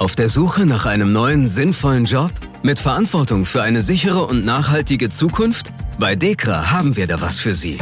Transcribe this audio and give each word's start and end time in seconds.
Auf 0.00 0.14
der 0.14 0.30
Suche 0.30 0.64
nach 0.64 0.86
einem 0.86 1.12
neuen, 1.12 1.46
sinnvollen 1.46 2.06
Job? 2.06 2.30
Mit 2.62 2.78
Verantwortung 2.78 3.44
für 3.44 3.60
eine 3.60 3.82
sichere 3.82 4.24
und 4.24 4.46
nachhaltige 4.46 5.10
Zukunft? 5.10 5.72
Bei 5.98 6.16
DEKRA 6.16 6.70
haben 6.70 6.96
wir 6.96 7.06
da 7.06 7.20
was 7.20 7.38
für 7.38 7.54
Sie. 7.54 7.76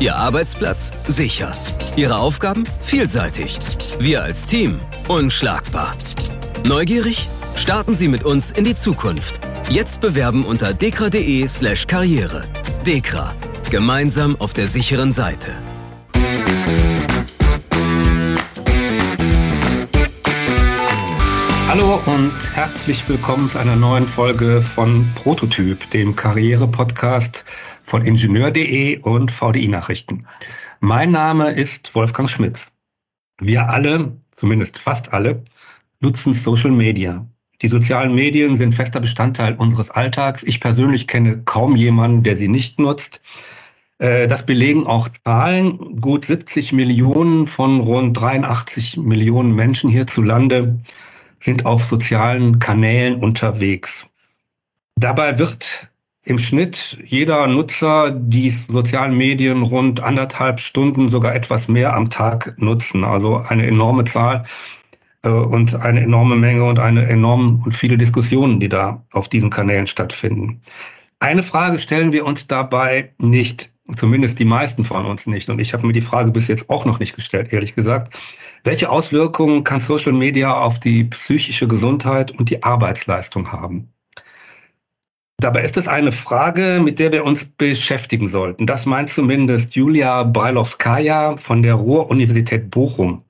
Ihr 0.00 0.16
Arbeitsplatz? 0.16 0.90
Sicher. 1.06 1.52
Ihre 1.94 2.16
Aufgaben? 2.16 2.64
Vielseitig. 2.80 3.56
Wir 4.00 4.24
als 4.24 4.46
Team? 4.46 4.80
Unschlagbar. 5.06 5.92
Neugierig? 6.66 7.28
Starten 7.54 7.94
Sie 7.94 8.08
mit 8.08 8.24
uns 8.24 8.50
in 8.50 8.64
die 8.64 8.74
Zukunft. 8.74 9.38
Jetzt 9.70 10.00
bewerben 10.00 10.44
unter 10.44 10.74
dekra.de 10.74 11.46
slash 11.46 11.86
karriere. 11.86 12.42
Dekra. 12.84 13.32
Gemeinsam 13.70 14.34
auf 14.40 14.54
der 14.54 14.66
sicheren 14.66 15.12
Seite. 15.12 15.52
Hallo 21.68 22.00
und 22.06 22.32
herzlich 22.54 23.06
willkommen 23.10 23.50
zu 23.50 23.58
einer 23.58 23.76
neuen 23.76 24.06
Folge 24.06 24.62
von 24.62 25.06
Prototyp, 25.14 25.90
dem 25.90 26.16
Karriere-Podcast 26.16 27.44
von 27.82 28.06
Ingenieur.de 28.06 29.00
und 29.00 29.30
VDI 29.30 29.68
Nachrichten. 29.68 30.26
Mein 30.80 31.10
Name 31.10 31.50
ist 31.50 31.94
Wolfgang 31.94 32.30
Schmitz. 32.30 32.68
Wir 33.38 33.68
alle, 33.68 34.16
zumindest 34.34 34.78
fast 34.78 35.12
alle, 35.12 35.42
nutzen 36.00 36.32
Social 36.32 36.70
Media. 36.70 37.26
Die 37.60 37.68
sozialen 37.68 38.14
Medien 38.14 38.56
sind 38.56 38.74
fester 38.74 39.00
Bestandteil 39.00 39.54
unseres 39.54 39.90
Alltags. 39.90 40.42
Ich 40.44 40.60
persönlich 40.60 41.06
kenne 41.06 41.42
kaum 41.42 41.76
jemanden, 41.76 42.22
der 42.22 42.36
sie 42.36 42.48
nicht 42.48 42.78
nutzt. 42.78 43.20
Äh, 43.98 44.26
das 44.26 44.46
belegen 44.46 44.86
auch 44.86 45.10
Zahlen. 45.22 46.00
Gut 46.00 46.24
70 46.24 46.72
Millionen 46.72 47.46
von 47.46 47.80
rund 47.80 48.18
83 48.18 48.96
Millionen 48.96 49.54
Menschen 49.54 49.90
hierzulande 49.90 50.80
sind 51.40 51.66
auf 51.66 51.84
sozialen 51.84 52.58
Kanälen 52.58 53.20
unterwegs. 53.22 54.08
Dabei 54.96 55.38
wird 55.38 55.88
im 56.24 56.38
Schnitt 56.38 56.98
jeder 57.04 57.46
Nutzer 57.46 58.10
die 58.10 58.50
sozialen 58.50 59.16
Medien 59.16 59.62
rund 59.62 60.00
anderthalb 60.00 60.60
Stunden, 60.60 61.08
sogar 61.08 61.34
etwas 61.34 61.68
mehr 61.68 61.94
am 61.94 62.10
Tag 62.10 62.54
nutzen. 62.58 63.04
Also 63.04 63.36
eine 63.36 63.66
enorme 63.66 64.04
Zahl 64.04 64.44
äh, 65.22 65.30
und 65.30 65.74
eine 65.74 66.02
enorme 66.02 66.36
Menge 66.36 66.64
und 66.64 66.78
eine 66.78 67.06
enorm 67.06 67.62
und 67.64 67.72
viele 67.72 67.96
Diskussionen, 67.96 68.60
die 68.60 68.68
da 68.68 69.04
auf 69.12 69.28
diesen 69.28 69.50
Kanälen 69.50 69.86
stattfinden. 69.86 70.60
Eine 71.20 71.42
Frage 71.42 71.78
stellen 71.78 72.12
wir 72.12 72.26
uns 72.26 72.46
dabei 72.46 73.12
nicht, 73.18 73.72
zumindest 73.96 74.38
die 74.38 74.44
meisten 74.44 74.84
von 74.84 75.06
uns 75.06 75.26
nicht. 75.26 75.48
Und 75.48 75.58
ich 75.58 75.72
habe 75.72 75.86
mir 75.86 75.92
die 75.92 76.00
Frage 76.00 76.30
bis 76.30 76.48
jetzt 76.48 76.70
auch 76.70 76.84
noch 76.84 76.98
nicht 76.98 77.14
gestellt, 77.14 77.52
ehrlich 77.52 77.74
gesagt. 77.74 78.18
Welche 78.64 78.90
Auswirkungen 78.90 79.64
kann 79.64 79.80
Social 79.80 80.12
Media 80.12 80.52
auf 80.54 80.80
die 80.80 81.04
psychische 81.04 81.68
Gesundheit 81.68 82.30
und 82.32 82.50
die 82.50 82.62
Arbeitsleistung 82.62 83.52
haben? 83.52 83.92
Dabei 85.40 85.62
ist 85.62 85.76
es 85.76 85.86
eine 85.86 86.10
Frage, 86.10 86.80
mit 86.82 86.98
der 86.98 87.12
wir 87.12 87.24
uns 87.24 87.44
beschäftigen 87.44 88.26
sollten. 88.26 88.66
Das 88.66 88.86
meint 88.86 89.08
zumindest 89.08 89.76
Julia 89.76 90.24
Brailovskaya 90.24 91.36
von 91.36 91.62
der 91.62 91.74
Ruhr-Universität 91.74 92.70
Bochum. 92.70 93.22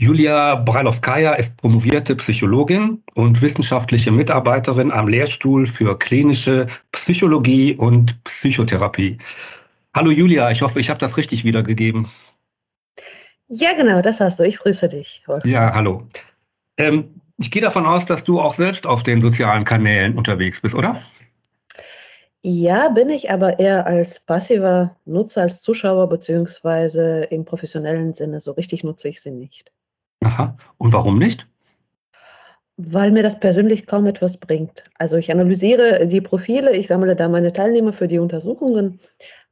Julia 0.00 0.54
Brailovskaya 0.54 1.32
ist 1.32 1.56
promovierte 1.56 2.14
Psychologin 2.14 3.02
und 3.14 3.42
wissenschaftliche 3.42 4.12
Mitarbeiterin 4.12 4.92
am 4.92 5.08
Lehrstuhl 5.08 5.66
für 5.66 5.98
klinische 5.98 6.66
Psychologie 6.92 7.74
und 7.74 8.22
Psychotherapie. 8.22 9.18
Hallo 9.92 10.12
Julia, 10.12 10.52
ich 10.52 10.62
hoffe, 10.62 10.78
ich 10.78 10.88
habe 10.88 11.00
das 11.00 11.16
richtig 11.16 11.42
wiedergegeben. 11.42 12.08
Ja, 13.48 13.72
genau, 13.72 14.00
das 14.00 14.20
hast 14.20 14.38
du. 14.38 14.44
Ich 14.44 14.58
grüße 14.58 14.88
dich. 14.88 15.24
Ja, 15.42 15.74
hallo. 15.74 16.06
Ähm, 16.76 17.20
ich 17.36 17.50
gehe 17.50 17.62
davon 17.62 17.84
aus, 17.84 18.06
dass 18.06 18.22
du 18.22 18.40
auch 18.40 18.54
selbst 18.54 18.86
auf 18.86 19.02
den 19.02 19.20
sozialen 19.20 19.64
Kanälen 19.64 20.16
unterwegs 20.16 20.60
bist, 20.60 20.76
oder? 20.76 21.02
Ja, 22.40 22.90
bin 22.90 23.10
ich, 23.10 23.32
aber 23.32 23.58
eher 23.58 23.84
als 23.84 24.20
passiver 24.20 24.94
Nutzer, 25.06 25.42
als 25.42 25.60
Zuschauer, 25.60 26.08
beziehungsweise 26.08 27.22
im 27.30 27.44
professionellen 27.44 28.14
Sinne. 28.14 28.40
So 28.40 28.52
richtig 28.52 28.84
nutze 28.84 29.08
ich 29.08 29.20
sie 29.20 29.32
nicht. 29.32 29.72
Aha. 30.20 30.56
Und 30.78 30.92
warum 30.92 31.18
nicht? 31.18 31.46
Weil 32.76 33.10
mir 33.10 33.22
das 33.22 33.40
persönlich 33.40 33.86
kaum 33.86 34.06
etwas 34.06 34.36
bringt. 34.36 34.84
Also 34.94 35.16
ich 35.16 35.32
analysiere 35.32 36.06
die 36.06 36.20
Profile, 36.20 36.76
ich 36.76 36.86
sammle 36.86 37.16
da 37.16 37.28
meine 37.28 37.52
Teilnehmer 37.52 37.92
für 37.92 38.08
die 38.08 38.18
Untersuchungen, 38.18 39.00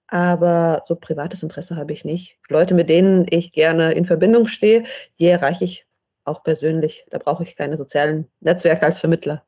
aber 0.07 0.83
so 0.87 0.95
privates 0.95 1.43
Interesse 1.43 1.77
habe 1.77 1.93
ich 1.93 2.05
nicht. 2.05 2.39
Leute, 2.49 2.75
mit 2.75 2.89
denen 2.89 3.27
ich 3.31 3.53
gerne 3.53 3.93
in 3.93 4.05
Verbindung 4.05 4.47
stehe, 4.47 4.85
die 5.19 5.27
erreiche 5.27 5.65
ich 5.65 5.87
auch 6.25 6.43
persönlich. 6.43 7.07
Da 7.11 7.19
brauche 7.19 7.43
ich 7.43 7.57
keine 7.57 7.77
sozialen 7.77 8.29
Netzwerke 8.41 8.87
als 8.87 9.01
Vermittler. 9.01 9.46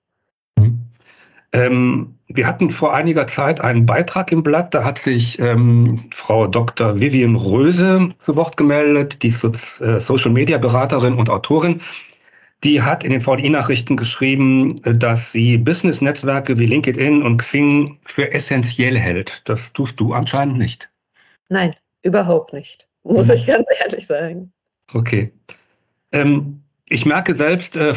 Ähm, 1.53 2.15
wir 2.27 2.47
hatten 2.47 2.71
vor 2.71 2.95
einiger 2.95 3.27
Zeit 3.27 3.61
einen 3.61 3.87
Beitrag 3.87 4.31
im 4.33 4.43
Blatt, 4.43 4.75
da 4.75 4.85
hat 4.85 4.99
sich 4.99 5.39
ähm, 5.39 6.09
Frau 6.13 6.47
Dr. 6.47 7.01
Vivian 7.01 7.37
Röse 7.37 8.11
zu 8.21 8.37
Wort 8.37 8.57
gemeldet, 8.59 9.23
die 9.23 9.31
so 9.31 9.49
äh, 9.49 9.99
Social 9.99 10.31
Media 10.31 10.59
Beraterin 10.59 11.15
und 11.15 11.31
Autorin. 11.31 11.81
Die 12.65 12.83
hat 12.83 13.05
in 13.05 13.13
den 13.13 13.21
VDI-Nachrichten 13.21 13.97
geschrieben, 13.97 14.77
dass 14.83 15.33
sie 15.33 15.59
Business-Netzwerke 15.59 16.59
wie 16.59 16.67
LinkedIn 16.67 17.23
und 17.23 17.39
Xing 17.39 17.99
für 18.05 18.33
essentiell 18.33 18.99
hält. 18.99 19.43
Das 19.45 19.73
tust 19.73 19.99
du 20.01 20.13
anscheinend 20.13 20.59
nicht. 20.59 20.91
Nein, 21.49 21.75
überhaupt 22.03 22.53
nicht. 22.53 22.89
Muss 23.05 23.29
mhm. 23.29 23.35
ich 23.35 23.47
ganz 23.47 23.65
ehrlich 23.81 24.07
sagen. 24.07 24.53
Okay. 24.93 25.33
Ähm, 26.13 26.63
ich 26.89 27.07
merke 27.07 27.35
selbst, 27.35 27.77
äh, 27.77 27.95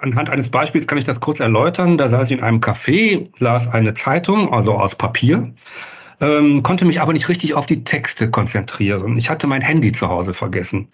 anhand 0.00 0.30
eines 0.30 0.50
Beispiels 0.50 0.86
kann 0.86 0.98
ich 0.98 1.04
das 1.04 1.20
kurz 1.20 1.40
erläutern. 1.40 1.98
Da 1.98 2.08
saß 2.08 2.30
ich 2.30 2.38
in 2.38 2.44
einem 2.44 2.60
Café, 2.60 3.28
las 3.38 3.68
eine 3.68 3.94
Zeitung, 3.94 4.52
also 4.52 4.74
aus 4.74 4.94
Papier, 4.94 5.52
ähm, 6.20 6.62
konnte 6.62 6.84
mich 6.84 7.00
aber 7.00 7.12
nicht 7.12 7.28
richtig 7.28 7.54
auf 7.54 7.66
die 7.66 7.84
Texte 7.84 8.30
konzentrieren. 8.30 9.16
Ich 9.16 9.30
hatte 9.30 9.46
mein 9.46 9.62
Handy 9.62 9.92
zu 9.92 10.08
Hause 10.08 10.34
vergessen. 10.34 10.88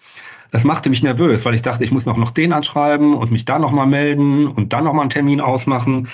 Das 0.51 0.63
machte 0.63 0.89
mich 0.89 1.03
nervös, 1.03 1.45
weil 1.45 1.55
ich 1.55 1.61
dachte, 1.61 1.83
ich 1.83 1.91
muss 1.91 2.05
noch, 2.05 2.17
noch 2.17 2.31
den 2.31 2.53
anschreiben 2.53 3.13
und 3.13 3.31
mich 3.31 3.45
da 3.45 3.59
nochmal 3.59 3.87
melden 3.87 4.47
und 4.47 4.73
dann 4.73 4.83
nochmal 4.83 5.01
einen 5.01 5.09
Termin 5.09 5.41
ausmachen. 5.41 6.07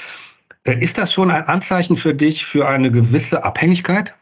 Äh, 0.64 0.80
ist 0.80 0.98
das 0.98 1.14
schon 1.14 1.32
ein 1.32 1.48
Anzeichen 1.48 1.96
für 1.96 2.14
dich 2.14 2.46
für 2.46 2.68
eine 2.68 2.92
gewisse 2.92 3.44
Abhängigkeit? 3.44 4.16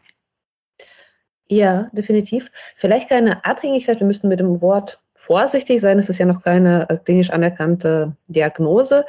Ja, 1.48 1.88
definitiv. 1.92 2.50
Vielleicht 2.76 3.08
keine 3.08 3.44
Abhängigkeit. 3.44 3.98
Wir 3.98 4.06
müssen 4.06 4.28
mit 4.28 4.40
dem 4.40 4.60
Wort 4.60 5.00
vorsichtig 5.20 5.82
sein. 5.82 5.98
Es 5.98 6.08
ist 6.08 6.18
ja 6.18 6.26
noch 6.26 6.42
keine 6.42 6.88
äh, 6.88 6.96
klinisch 6.96 7.30
anerkannte 7.30 8.16
Diagnose, 8.28 9.04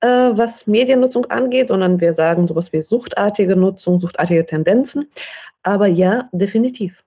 äh, 0.00 0.06
was 0.06 0.66
Mediennutzung 0.68 1.26
angeht, 1.26 1.68
sondern 1.68 2.00
wir 2.00 2.14
sagen 2.14 2.46
sowas 2.46 2.72
wie 2.72 2.82
suchtartige 2.82 3.56
Nutzung, 3.56 4.00
suchtartige 4.00 4.46
Tendenzen. 4.46 5.08
Aber 5.64 5.88
ja, 5.88 6.28
definitiv. 6.32 7.02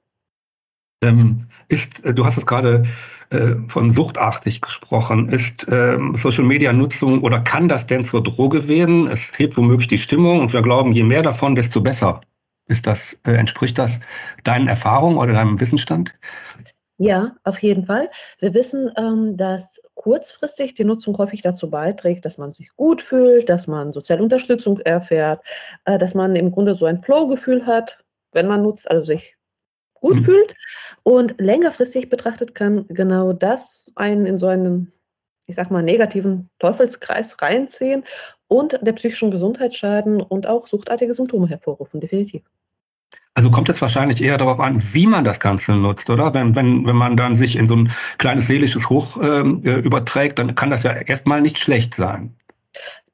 Ähm, 1.01 1.45
ist, 1.69 2.03
äh, 2.03 2.13
du 2.13 2.25
hast 2.25 2.37
es 2.37 2.45
gerade 2.45 2.83
äh, 3.29 3.55
von 3.69 3.91
suchtartig 3.91 4.59
gesprochen. 4.59 5.29
Ist 5.29 5.65
ähm, 5.71 6.15
Social 6.15 6.43
Media 6.43 6.73
Nutzung 6.73 7.21
oder 7.21 7.39
kann 7.39 7.69
das 7.69 7.87
denn 7.87 8.03
zur 8.03 8.21
Droge 8.21 8.67
werden? 8.67 9.07
Es 9.07 9.31
hebt 9.37 9.55
womöglich 9.55 9.87
die 9.87 9.97
Stimmung 9.97 10.41
und 10.41 10.51
wir 10.51 10.61
glauben, 10.61 10.91
je 10.91 11.03
mehr 11.03 11.23
davon, 11.23 11.55
desto 11.55 11.79
besser. 11.79 12.19
Ist 12.67 12.87
das, 12.87 13.17
äh, 13.25 13.31
entspricht 13.31 13.77
das 13.77 14.01
deinen 14.43 14.67
Erfahrungen 14.67 15.17
oder 15.17 15.31
deinem 15.31 15.61
Wissensstand? 15.61 16.13
Ja, 17.01 17.37
auf 17.45 17.59
jeden 17.63 17.85
Fall. 17.85 18.09
Wir 18.39 18.53
wissen, 18.53 18.91
ähm, 18.97 19.37
dass 19.37 19.81
kurzfristig 19.95 20.73
die 20.73 20.83
Nutzung 20.83 21.17
häufig 21.17 21.41
dazu 21.41 21.69
beiträgt, 21.69 22.25
dass 22.25 22.37
man 22.37 22.51
sich 22.51 22.75
gut 22.75 23.01
fühlt, 23.01 23.47
dass 23.47 23.67
man 23.67 23.93
soziale 23.93 24.21
Unterstützung 24.21 24.79
erfährt, 24.81 25.41
äh, 25.85 25.97
dass 25.97 26.13
man 26.13 26.35
im 26.35 26.51
Grunde 26.51 26.75
so 26.75 26.85
ein 26.85 27.01
Flow-Gefühl 27.01 27.65
hat, 27.65 28.03
wenn 28.33 28.47
man 28.47 28.63
nutzt, 28.63 28.91
also 28.91 29.01
sich 29.01 29.37
gut 29.93 30.17
mhm. 30.17 30.23
fühlt. 30.23 30.55
Und 31.03 31.35
längerfristig 31.39 32.09
betrachtet 32.09 32.53
kann 32.53 32.85
genau 32.89 33.31
das 33.31 33.93
einen 33.95 34.25
in 34.25 34.37
so 34.37 34.47
einen, 34.47 34.91
ich 35.47 35.55
sag 35.55 35.71
mal, 35.71 35.81
negativen 35.81 36.49
Teufelskreis 36.59 37.41
reinziehen 37.41 38.03
und 38.49 38.77
der 38.81 38.93
psychischen 38.93 39.31
Gesundheit 39.31 39.73
schaden 39.73 40.21
und 40.21 40.47
auch 40.47 40.67
suchtartige 40.67 41.13
Symptome 41.13 41.47
hervorrufen, 41.47 42.01
definitiv. 42.01 42.43
Also 43.35 43.51
kommt 43.51 43.69
es 43.69 43.81
wahrscheinlich 43.81 44.21
eher 44.21 44.37
darauf 44.37 44.59
an, 44.59 44.81
wie 44.93 45.07
man 45.07 45.23
das 45.23 45.39
Ganze 45.39 45.73
nutzt, 45.73 46.09
oder? 46.09 46.33
Wenn, 46.33 46.55
wenn, 46.55 46.85
wenn 46.87 46.95
man 46.95 47.15
dann 47.15 47.35
sich 47.35 47.55
in 47.55 47.67
so 47.67 47.75
ein 47.75 47.91
kleines 48.17 48.47
seelisches 48.47 48.89
Hoch 48.89 49.17
ähm, 49.21 49.61
äh, 49.63 49.75
überträgt, 49.75 50.39
dann 50.39 50.55
kann 50.55 50.71
das 50.71 50.83
ja 50.83 50.91
erstmal 50.91 51.41
nicht 51.41 51.57
schlecht 51.57 51.93
sein. 51.93 52.35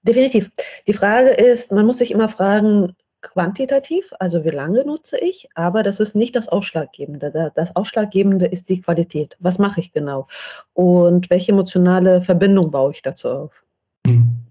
Definitiv. 0.04 0.52
Die 0.88 0.94
Frage 0.94 1.30
ist, 1.30 1.72
man 1.72 1.86
muss 1.86 1.98
sich 1.98 2.12
immer 2.12 2.30
fragen, 2.30 2.96
quantitativ, 3.22 4.14
also 4.20 4.46
wie 4.46 4.50
lange 4.50 4.86
nutze 4.86 5.18
ich, 5.18 5.48
aber 5.56 5.82
das 5.82 6.00
ist 6.00 6.16
nicht 6.16 6.36
das 6.36 6.48
Ausschlaggebende. 6.48 7.52
Das 7.56 7.76
Ausschlaggebende 7.76 8.46
ist 8.46 8.70
die 8.70 8.82
Qualität. 8.82 9.36
Was 9.40 9.58
mache 9.58 9.80
ich 9.80 9.92
genau? 9.94 10.28
Und 10.74 11.30
welche 11.32 11.52
emotionale 11.52 12.22
Verbindung 12.22 12.70
baue 12.70 12.92
ich 12.92 13.02
dazu 13.02 13.30
auf? 13.30 13.64
Mhm. 14.06 14.45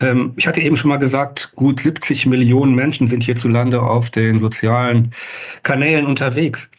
Ähm, 0.00 0.34
ich 0.36 0.46
hatte 0.46 0.60
eben 0.60 0.76
schon 0.76 0.90
mal 0.90 0.98
gesagt, 0.98 1.52
gut 1.56 1.80
70 1.80 2.26
Millionen 2.26 2.74
Menschen 2.74 3.08
sind 3.08 3.22
hierzulande 3.22 3.82
auf 3.82 4.10
den 4.10 4.38
sozialen 4.38 5.12
Kanälen 5.62 6.06
unterwegs. 6.06 6.70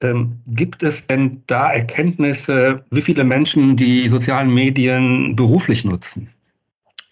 Ähm, 0.00 0.40
gibt 0.46 0.82
es 0.82 1.06
denn 1.06 1.42
da 1.46 1.72
Erkenntnisse, 1.72 2.84
wie 2.90 3.02
viele 3.02 3.24
Menschen 3.24 3.76
die 3.76 4.08
sozialen 4.08 4.52
Medien 4.52 5.34
beruflich 5.34 5.84
nutzen? 5.84 6.32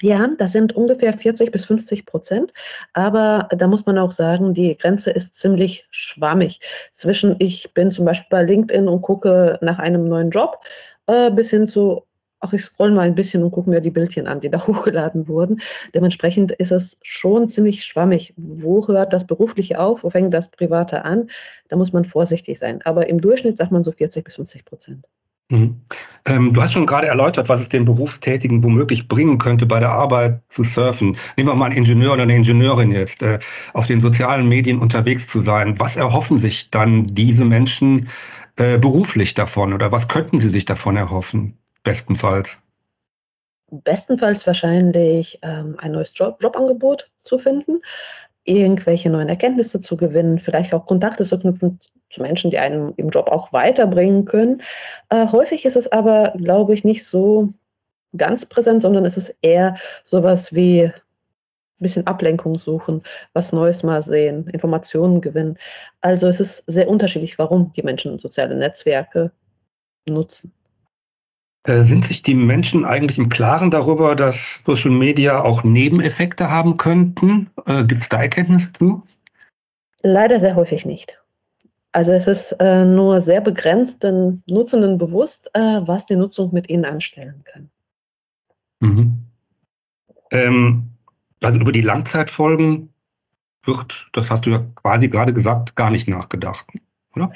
Ja, 0.02 0.28
das 0.38 0.52
sind 0.52 0.76
ungefähr 0.76 1.12
40 1.14 1.50
bis 1.50 1.64
50 1.64 2.04
Prozent. 2.04 2.52
Aber 2.92 3.48
da 3.50 3.66
muss 3.66 3.86
man 3.86 3.98
auch 3.98 4.12
sagen, 4.12 4.52
die 4.52 4.76
Grenze 4.76 5.10
ist 5.10 5.34
ziemlich 5.34 5.86
schwammig. 5.90 6.60
Zwischen 6.94 7.36
ich 7.38 7.72
bin 7.72 7.90
zum 7.90 8.04
Beispiel 8.04 8.28
bei 8.30 8.42
LinkedIn 8.42 8.88
und 8.88 9.02
gucke 9.02 9.58
nach 9.62 9.78
einem 9.78 10.06
neuen 10.08 10.30
Job 10.30 10.60
äh, 11.06 11.30
bis 11.30 11.50
hin 11.50 11.66
zu, 11.66 12.04
ach, 12.46 12.52
ich 12.52 12.62
scroll 12.62 12.92
mal 12.92 13.02
ein 13.02 13.14
bisschen 13.14 13.42
und 13.42 13.50
gucke 13.50 13.70
mir 13.70 13.80
die 13.80 13.90
Bildchen 13.90 14.26
an, 14.26 14.40
die 14.40 14.50
da 14.50 14.58
hochgeladen 14.66 15.28
wurden. 15.28 15.60
Dementsprechend 15.94 16.52
ist 16.52 16.72
es 16.72 16.96
schon 17.02 17.48
ziemlich 17.48 17.84
schwammig. 17.84 18.34
Wo 18.36 18.86
hört 18.86 19.12
das 19.12 19.26
Berufliche 19.26 19.80
auf? 19.80 20.04
Wo 20.04 20.10
fängt 20.10 20.32
das 20.32 20.50
Private 20.50 21.04
an? 21.04 21.28
Da 21.68 21.76
muss 21.76 21.92
man 21.92 22.04
vorsichtig 22.04 22.58
sein. 22.58 22.82
Aber 22.84 23.08
im 23.08 23.20
Durchschnitt 23.20 23.56
sagt 23.56 23.72
man 23.72 23.82
so 23.82 23.92
40 23.92 24.24
bis 24.24 24.36
50 24.36 24.64
Prozent. 24.64 25.06
Mhm. 25.48 25.82
Ähm, 26.24 26.52
du 26.52 26.60
hast 26.60 26.72
schon 26.72 26.86
gerade 26.86 27.06
erläutert, 27.06 27.48
was 27.48 27.60
es 27.60 27.68
den 27.68 27.84
Berufstätigen 27.84 28.64
womöglich 28.64 29.06
bringen 29.06 29.38
könnte, 29.38 29.66
bei 29.66 29.78
der 29.78 29.90
Arbeit 29.90 30.42
zu 30.48 30.64
surfen. 30.64 31.16
Nehmen 31.36 31.48
wir 31.48 31.54
mal 31.54 31.66
einen 31.66 31.76
Ingenieur 31.76 32.14
oder 32.14 32.22
eine 32.22 32.34
Ingenieurin 32.34 32.90
jetzt, 32.90 33.22
äh, 33.22 33.38
auf 33.72 33.86
den 33.86 34.00
sozialen 34.00 34.48
Medien 34.48 34.80
unterwegs 34.80 35.28
zu 35.28 35.42
sein. 35.42 35.78
Was 35.78 35.96
erhoffen 35.96 36.36
sich 36.36 36.70
dann 36.70 37.06
diese 37.06 37.44
Menschen 37.44 38.08
äh, 38.56 38.78
beruflich 38.78 39.34
davon 39.34 39.72
oder 39.72 39.92
was 39.92 40.08
könnten 40.08 40.40
sie 40.40 40.48
sich 40.48 40.64
davon 40.64 40.96
erhoffen, 40.96 41.58
bestenfalls? 41.86 42.58
Bestenfalls 43.70 44.46
wahrscheinlich 44.46 45.38
ähm, 45.42 45.76
ein 45.78 45.92
neues 45.92 46.12
Job 46.14 46.42
Jobangebot 46.42 47.10
zu 47.22 47.38
finden, 47.38 47.80
irgendwelche 48.44 49.08
neuen 49.08 49.28
Erkenntnisse 49.28 49.80
zu 49.80 49.96
gewinnen, 49.96 50.40
vielleicht 50.40 50.74
auch 50.74 50.86
Kontakte 50.86 51.24
zu 51.24 51.38
knüpfen 51.38 51.80
zu 52.10 52.22
Menschen, 52.22 52.50
die 52.50 52.58
einen 52.58 52.92
im 52.96 53.08
Job 53.10 53.28
auch 53.28 53.52
weiterbringen 53.52 54.24
können. 54.24 54.62
Äh, 55.10 55.28
häufig 55.28 55.64
ist 55.64 55.76
es 55.76 55.90
aber, 55.90 56.34
glaube 56.36 56.74
ich, 56.74 56.84
nicht 56.84 57.06
so 57.06 57.52
ganz 58.16 58.46
präsent, 58.46 58.82
sondern 58.82 59.04
es 59.04 59.16
ist 59.16 59.36
eher 59.42 59.76
sowas 60.02 60.54
wie 60.54 60.84
ein 60.84 60.92
bisschen 61.78 62.06
Ablenkung 62.06 62.58
suchen, 62.58 63.02
was 63.32 63.52
Neues 63.52 63.82
mal 63.82 64.02
sehen, 64.02 64.48
Informationen 64.48 65.20
gewinnen. 65.20 65.58
Also 66.00 66.26
es 66.26 66.40
ist 66.40 66.64
sehr 66.66 66.88
unterschiedlich, 66.88 67.38
warum 67.38 67.72
die 67.74 67.82
Menschen 67.82 68.18
soziale 68.18 68.56
Netzwerke 68.56 69.30
nutzen. 70.08 70.52
Äh, 71.66 71.82
sind 71.82 72.04
sich 72.04 72.22
die 72.22 72.34
Menschen 72.34 72.84
eigentlich 72.84 73.18
im 73.18 73.28
Klaren 73.28 73.72
darüber, 73.72 74.14
dass 74.14 74.62
Social 74.64 74.92
Media 74.92 75.42
auch 75.42 75.64
Nebeneffekte 75.64 76.48
haben 76.48 76.76
könnten? 76.76 77.50
Äh, 77.66 77.84
Gibt 77.84 78.02
es 78.02 78.08
da 78.08 78.22
Erkenntnisse 78.22 78.72
zu? 78.72 79.02
Leider 80.02 80.38
sehr 80.38 80.54
häufig 80.54 80.86
nicht. 80.86 81.20
Also 81.90 82.12
es 82.12 82.28
ist 82.28 82.52
äh, 82.60 82.84
nur 82.84 83.20
sehr 83.20 83.40
begrenzt 83.40 84.04
den 84.04 84.42
Nutzenden 84.46 84.96
bewusst, 84.96 85.50
äh, 85.54 85.80
was 85.84 86.06
die 86.06 86.14
Nutzung 86.14 86.52
mit 86.52 86.68
ihnen 86.68 86.84
anstellen 86.84 87.42
kann. 87.44 87.70
Mhm. 88.80 89.18
Ähm, 90.30 90.90
also 91.42 91.58
über 91.58 91.72
die 91.72 91.80
Langzeitfolgen 91.80 92.92
wird, 93.64 94.08
das 94.12 94.30
hast 94.30 94.46
du 94.46 94.50
ja 94.50 94.64
quasi 94.76 95.08
gerade 95.08 95.32
gesagt, 95.32 95.74
gar 95.74 95.90
nicht 95.90 96.06
nachgedacht 96.06 96.66
oder? 97.16 97.32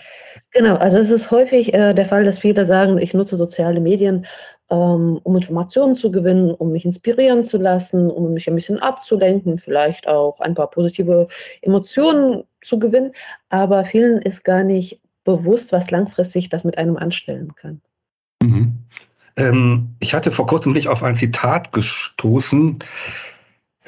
Genau, 0.53 0.77
also 0.77 0.99
es 0.99 1.11
ist 1.11 1.31
häufig 1.31 1.75
äh, 1.75 1.95
der 1.95 2.07
Fall, 2.07 2.25
dass 2.25 2.39
viele 2.39 2.65
sagen, 2.65 2.99
ich 2.99 3.15
nutze 3.15 3.37
soziale 3.37 3.81
Medien, 3.81 4.27
ähm, 4.71 5.21
um 5.23 5.37
Informationen 5.37 5.95
zu 5.95 6.11
gewinnen, 6.11 6.53
um 6.53 6.73
mich 6.73 6.85
inspirieren 6.85 7.45
zu 7.45 7.59
lassen, 7.59 8.11
um 8.11 8.33
mich 8.33 8.49
ein 8.49 8.55
bisschen 8.55 8.79
abzulenken, 8.79 9.59
vielleicht 9.59 10.07
auch 10.07 10.41
ein 10.41 10.55
paar 10.55 10.71
positive 10.71 11.29
Emotionen 11.63 12.45
zu 12.63 12.79
gewinnen. 12.79 13.13
Aber 13.49 13.85
vielen 13.85 14.23
ist 14.23 14.45
gar 14.45 14.63
nicht 14.63 15.01
bewusst, 15.25 15.73
was 15.73 15.91
langfristig 15.91 16.49
das 16.49 16.65
mit 16.65 16.79
einem 16.79 16.97
anstellen 16.97 17.55
kann. 17.55 17.81
Mhm. 18.43 18.79
Ähm, 19.37 19.97
ich 20.01 20.15
hatte 20.15 20.31
vor 20.31 20.47
kurzem 20.47 20.73
nicht 20.73 20.89
auf 20.89 21.03
ein 21.03 21.17
Zitat 21.17 21.73
gestoßen 21.73 22.79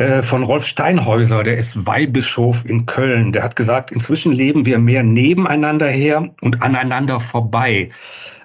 äh, 0.03 0.23
von 0.23 0.43
Rolf 0.43 0.67
Steinhäuser, 0.67 1.43
der 1.43 1.59
ist 1.59 1.87
Weihbischof 1.87 2.65
in 2.65 2.87
Köln. 2.87 3.33
Der 3.33 3.43
hat 3.43 3.55
gesagt, 3.55 3.93
inzwischen 3.93 4.33
leben 4.33 4.67
wir 4.67 4.79
mehr 4.79 5.03
nebeneinander 5.03 5.89
her 5.89 6.31
und 6.41 6.63
aneinander 6.63 7.21
vorbei. 7.21 7.91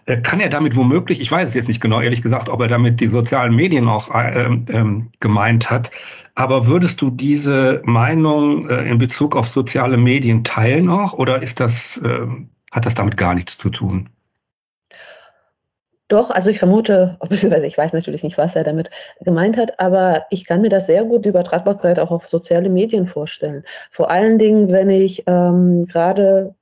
Äh, 0.05 0.17
kann 0.21 0.39
er 0.39 0.49
damit 0.49 0.75
womöglich, 0.75 1.19
ich 1.19 1.31
weiß 1.31 1.49
es 1.49 1.55
jetzt 1.55 1.67
nicht 1.67 1.81
genau, 1.81 1.99
ehrlich 1.99 2.21
gesagt, 2.21 2.47
ob 2.49 2.61
er 2.61 2.67
damit 2.67 2.99
die 2.99 3.07
sozialen 3.07 3.55
Medien 3.55 3.87
auch 3.87 4.13
äh, 4.13 4.45
ähm, 4.69 5.09
gemeint 5.19 5.71
hat, 5.71 5.89
aber 6.35 6.67
würdest 6.67 7.01
du 7.01 7.09
diese 7.09 7.81
Meinung 7.83 8.69
in 8.69 8.99
Bezug 8.99 9.35
auf 9.35 9.47
soziale 9.47 9.97
Medien 9.97 10.43
teilen 10.43 10.87
auch 10.87 11.13
oder 11.13 11.41
ist 11.41 11.59
das, 11.59 11.99
ähm, 12.03 12.49
hat 12.71 12.85
das 12.85 12.93
damit 12.93 13.17
gar 13.17 13.33
nichts 13.33 13.57
zu 13.57 13.71
tun? 13.71 14.09
Doch, 16.07 16.29
also 16.29 16.49
ich 16.49 16.59
vermute, 16.59 17.17
beziehungsweise 17.29 17.65
ich 17.65 17.77
weiß 17.77 17.93
natürlich 17.93 18.23
nicht, 18.23 18.37
was 18.37 18.55
er 18.55 18.63
damit 18.63 18.89
gemeint 19.21 19.57
hat, 19.57 19.79
aber 19.79 20.25
ich 20.29 20.45
kann 20.45 20.61
mir 20.61 20.69
das 20.69 20.85
sehr 20.85 21.03
gut 21.05 21.25
die 21.25 21.29
Übertragbarkeit 21.29 21.99
auch 21.99 22.11
auf 22.11 22.27
soziale 22.29 22.69
Medien 22.69 23.07
vorstellen. 23.07 23.63
Vor 23.91 24.09
allen 24.09 24.39
Dingen, 24.39 24.71
wenn 24.71 24.89
ich 24.89 25.23
ähm, 25.27 25.85
gerade 25.85 26.55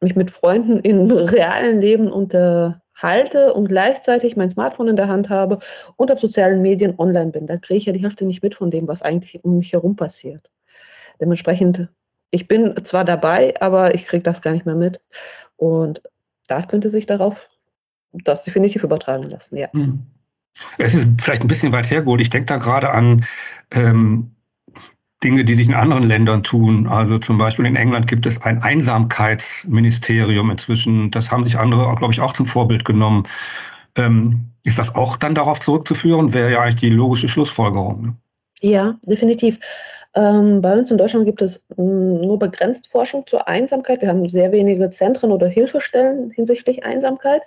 mich 0.00 0.16
mit 0.16 0.30
Freunden 0.30 0.80
im 0.82 1.10
realen 1.10 1.80
Leben 1.80 2.12
unterhalte 2.12 3.54
und 3.54 3.68
gleichzeitig 3.68 4.36
mein 4.36 4.50
Smartphone 4.50 4.88
in 4.88 4.96
der 4.96 5.08
Hand 5.08 5.30
habe 5.30 5.58
und 5.96 6.12
auf 6.12 6.20
sozialen 6.20 6.60
Medien 6.60 6.94
online 6.98 7.30
bin. 7.30 7.46
Da 7.46 7.56
kriege 7.56 7.78
ich 7.78 7.86
ja 7.86 7.92
die 7.92 8.02
Hälfte 8.02 8.26
nicht 8.26 8.42
mit 8.42 8.54
von 8.54 8.70
dem, 8.70 8.86
was 8.86 9.02
eigentlich 9.02 9.44
um 9.44 9.58
mich 9.58 9.72
herum 9.72 9.96
passiert. 9.96 10.50
Dementsprechend, 11.20 11.88
ich 12.30 12.48
bin 12.48 12.74
zwar 12.84 13.04
dabei, 13.04 13.54
aber 13.60 13.94
ich 13.94 14.06
kriege 14.06 14.22
das 14.22 14.42
gar 14.42 14.52
nicht 14.52 14.66
mehr 14.66 14.74
mit. 14.74 15.00
Und 15.56 16.02
da 16.46 16.62
könnte 16.62 16.90
sich 16.90 17.06
darauf 17.06 17.48
das 18.12 18.42
definitiv 18.42 18.84
übertragen 18.84 19.24
lassen, 19.24 19.56
ja. 19.56 19.68
Hm. 19.72 20.06
Es 20.76 20.94
ist 20.94 21.06
vielleicht 21.20 21.42
ein 21.42 21.48
bisschen 21.48 21.72
weit 21.72 21.90
hergeholt. 21.90 22.20
Ich 22.20 22.30
denke 22.30 22.46
da 22.46 22.56
gerade 22.56 22.90
an 22.90 23.24
ähm, 23.70 24.32
Dinge, 25.22 25.44
die 25.44 25.54
sich 25.54 25.68
in 25.68 25.74
anderen 25.74 26.04
Ländern 26.04 26.42
tun. 26.42 26.86
Also 26.86 27.18
zum 27.18 27.38
Beispiel 27.38 27.66
in 27.66 27.76
England 27.76 28.06
gibt 28.06 28.26
es 28.26 28.42
ein 28.42 28.62
Einsamkeitsministerium 28.62 30.50
inzwischen. 30.50 31.10
Das 31.10 31.30
haben 31.30 31.44
sich 31.44 31.58
andere, 31.58 31.94
glaube 31.96 32.12
ich, 32.12 32.20
auch 32.20 32.32
zum 32.32 32.46
Vorbild 32.46 32.84
genommen. 32.84 33.26
Ähm, 33.96 34.50
ist 34.62 34.78
das 34.78 34.94
auch 34.94 35.16
dann 35.16 35.34
darauf 35.34 35.60
zurückzuführen? 35.60 36.34
Wäre 36.34 36.52
ja 36.52 36.60
eigentlich 36.60 36.76
die 36.76 36.90
logische 36.90 37.28
Schlussfolgerung. 37.28 38.02
Ne? 38.02 38.16
Ja, 38.60 38.96
definitiv. 39.06 39.58
Ähm, 40.18 40.60
bei 40.62 40.76
uns 40.76 40.90
in 40.90 40.98
Deutschland 40.98 41.26
gibt 41.26 41.42
es 41.42 41.64
mm, 41.76 42.26
nur 42.26 42.40
begrenzt 42.40 42.88
Forschung 42.88 43.24
zur 43.28 43.46
Einsamkeit. 43.46 44.02
Wir 44.02 44.08
haben 44.08 44.28
sehr 44.28 44.50
wenige 44.50 44.90
Zentren 44.90 45.30
oder 45.30 45.46
Hilfestellen 45.46 46.32
hinsichtlich 46.32 46.84
Einsamkeit. 46.84 47.42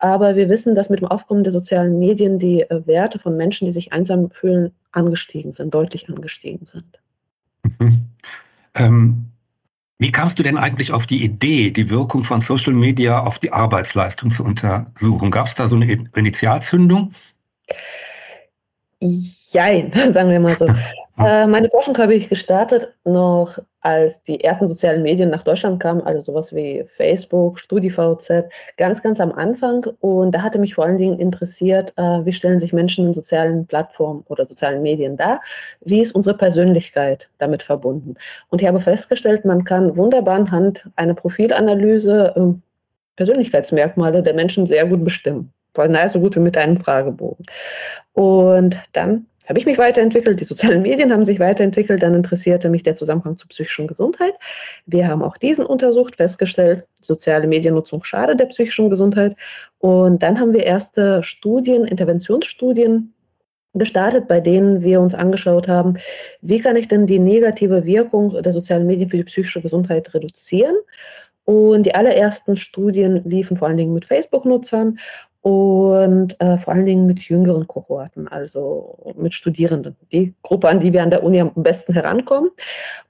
Aber 0.00 0.34
wir 0.34 0.48
wissen, 0.48 0.74
dass 0.74 0.90
mit 0.90 1.00
dem 1.00 1.06
Aufkommen 1.06 1.44
der 1.44 1.52
sozialen 1.52 2.00
Medien 2.00 2.40
die 2.40 2.62
äh, 2.62 2.84
Werte 2.84 3.20
von 3.20 3.36
Menschen, 3.36 3.66
die 3.66 3.72
sich 3.72 3.92
einsam 3.92 4.28
fühlen, 4.32 4.72
angestiegen 4.90 5.52
sind, 5.52 5.72
deutlich 5.72 6.08
angestiegen 6.08 6.66
sind. 6.66 6.98
Mhm. 7.78 8.08
Ähm, 8.74 9.26
wie 9.98 10.10
kamst 10.10 10.36
du 10.40 10.42
denn 10.42 10.58
eigentlich 10.58 10.90
auf 10.90 11.06
die 11.06 11.22
Idee, 11.22 11.70
die 11.70 11.90
Wirkung 11.90 12.24
von 12.24 12.40
Social 12.40 12.74
Media 12.74 13.20
auf 13.20 13.38
die 13.38 13.52
Arbeitsleistung 13.52 14.30
zu 14.30 14.42
untersuchen? 14.42 15.30
Gab 15.30 15.46
es 15.46 15.54
da 15.54 15.68
so 15.68 15.76
eine 15.76 16.08
Initialzündung? 16.16 17.12
Jein, 18.98 19.92
sagen 20.12 20.30
wir 20.30 20.40
mal 20.40 20.56
so. 20.56 20.66
Äh, 21.18 21.46
meine 21.46 21.70
Forschung 21.70 21.96
habe 21.98 22.14
ich 22.14 22.28
gestartet 22.28 22.94
noch, 23.04 23.58
als 23.80 24.22
die 24.22 24.42
ersten 24.42 24.66
sozialen 24.68 25.02
Medien 25.02 25.30
nach 25.30 25.44
Deutschland 25.44 25.80
kamen, 25.80 26.02
also 26.02 26.20
sowas 26.20 26.54
wie 26.54 26.84
Facebook, 26.88 27.58
StudiVZ, 27.58 28.44
ganz, 28.76 29.02
ganz 29.02 29.20
am 29.20 29.32
Anfang. 29.32 29.82
Und 30.00 30.32
da 30.32 30.42
hatte 30.42 30.58
mich 30.58 30.74
vor 30.74 30.84
allen 30.84 30.98
Dingen 30.98 31.18
interessiert, 31.18 31.94
äh, 31.96 32.24
wie 32.24 32.32
stellen 32.32 32.58
sich 32.58 32.72
Menschen 32.72 33.06
in 33.06 33.14
sozialen 33.14 33.66
Plattformen 33.66 34.24
oder 34.28 34.46
sozialen 34.46 34.82
Medien 34.82 35.16
dar? 35.16 35.40
Wie 35.80 36.00
ist 36.00 36.12
unsere 36.12 36.36
Persönlichkeit 36.36 37.30
damit 37.38 37.62
verbunden? 37.62 38.16
Und 38.48 38.60
ich 38.60 38.68
habe 38.68 38.80
festgestellt, 38.80 39.44
man 39.44 39.64
kann 39.64 39.96
wunderbar 39.96 40.34
anhand 40.34 40.90
einer 40.96 41.14
Profilanalyse 41.14 42.34
äh, 42.36 42.60
Persönlichkeitsmerkmale 43.16 44.22
der 44.22 44.34
Menschen 44.34 44.66
sehr 44.66 44.86
gut 44.86 45.04
bestimmen. 45.04 45.52
Naja, 45.76 46.08
so 46.08 46.20
gut 46.20 46.36
wie 46.36 46.40
mit 46.40 46.56
einem 46.56 46.78
Fragebogen. 46.78 47.44
Und 48.14 48.80
dann 48.92 49.26
habe 49.48 49.58
ich 49.58 49.66
mich 49.66 49.78
weiterentwickelt, 49.78 50.40
die 50.40 50.44
sozialen 50.44 50.82
Medien 50.82 51.12
haben 51.12 51.24
sich 51.24 51.38
weiterentwickelt, 51.38 52.02
dann 52.02 52.14
interessierte 52.14 52.68
mich 52.68 52.82
der 52.82 52.96
Zusammenhang 52.96 53.36
zur 53.36 53.48
psychischen 53.48 53.86
Gesundheit. 53.86 54.34
Wir 54.86 55.08
haben 55.08 55.22
auch 55.22 55.36
diesen 55.36 55.66
untersucht, 55.66 56.16
festgestellt, 56.16 56.84
soziale 57.00 57.46
Mediennutzung 57.46 58.02
schadet 58.04 58.40
der 58.40 58.46
psychischen 58.46 58.90
Gesundheit. 58.90 59.36
Und 59.78 60.22
dann 60.22 60.40
haben 60.40 60.52
wir 60.52 60.64
erste 60.64 61.22
Studien, 61.22 61.84
Interventionsstudien 61.84 63.12
gestartet, 63.74 64.26
bei 64.26 64.40
denen 64.40 64.82
wir 64.82 65.00
uns 65.00 65.14
angeschaut 65.14 65.68
haben, 65.68 65.94
wie 66.40 66.60
kann 66.60 66.76
ich 66.76 66.88
denn 66.88 67.06
die 67.06 67.18
negative 67.18 67.84
Wirkung 67.84 68.42
der 68.42 68.52
sozialen 68.52 68.86
Medien 68.86 69.10
für 69.10 69.18
die 69.18 69.24
psychische 69.24 69.62
Gesundheit 69.62 70.12
reduzieren. 70.14 70.76
Und 71.44 71.84
die 71.84 71.94
allerersten 71.94 72.56
Studien 72.56 73.22
liefen 73.24 73.56
vor 73.56 73.68
allen 73.68 73.76
Dingen 73.76 73.94
mit 73.94 74.04
Facebook-Nutzern 74.04 74.98
und 75.46 76.40
äh, 76.40 76.58
vor 76.58 76.74
allen 76.74 76.86
Dingen 76.86 77.06
mit 77.06 77.20
jüngeren 77.20 77.68
Kohorten, 77.68 78.26
also 78.26 79.14
mit 79.16 79.32
Studierenden, 79.32 79.94
die 80.10 80.34
Gruppe, 80.42 80.68
an 80.68 80.80
die 80.80 80.92
wir 80.92 81.04
an 81.04 81.10
der 81.10 81.22
Uni 81.22 81.40
am 81.40 81.52
besten 81.54 81.92
herankommen. 81.92 82.50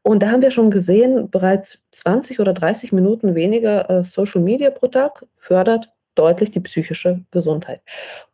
Und 0.03 0.23
da 0.23 0.33
haben 0.33 0.43
wir 0.43 0.51
schon 0.51 0.71
gesehen, 0.71 1.31
bereits 1.31 1.83
20 1.93 2.39
oder 2.39 2.53
30 2.53 2.93
Minuten 2.93 3.35
weniger 3.35 3.89
äh, 3.89 4.05
Social 4.05 4.43
Media 4.43 4.69
pro 4.69 4.89
Tag 4.89 5.25
fördert 5.37 5.95
deutlich 6.15 6.51
die 6.51 6.61
psychische 6.61 7.25
Gesundheit. 7.31 7.81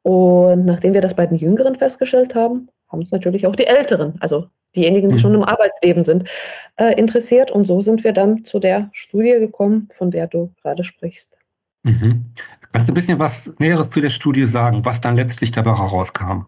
Und 0.02 0.64
nachdem 0.64 0.94
wir 0.94 1.00
das 1.00 1.14
bei 1.14 1.26
den 1.26 1.38
Jüngeren 1.38 1.76
festgestellt 1.76 2.34
haben, 2.34 2.70
haben 2.88 3.02
es 3.02 3.12
natürlich 3.12 3.46
auch 3.46 3.54
die 3.54 3.68
Älteren, 3.68 4.14
also 4.18 4.48
diejenigen, 4.74 5.10
die 5.10 5.18
mhm. 5.18 5.20
schon 5.20 5.34
im 5.34 5.44
Arbeitsleben 5.44 6.02
sind, 6.02 6.28
äh, 6.74 6.98
interessiert. 6.98 7.52
Und 7.52 7.66
so 7.66 7.80
sind 7.82 8.02
wir 8.02 8.12
dann 8.12 8.42
zu 8.42 8.58
der 8.58 8.90
Studie 8.90 9.34
gekommen, 9.34 9.86
von 9.96 10.10
der 10.10 10.26
du 10.26 10.50
gerade 10.60 10.82
sprichst. 10.82 11.38
Mhm. 11.84 12.32
Kannst 12.72 12.88
du 12.88 12.92
ein 12.92 12.94
bisschen 12.94 13.18
was 13.18 13.52
Näheres 13.58 13.90
zu 13.90 14.00
der 14.00 14.10
Studie 14.10 14.46
sagen, 14.46 14.84
was 14.84 15.00
dann 15.00 15.16
letztlich 15.16 15.50
dabei 15.50 15.76
herauskam? 15.76 16.46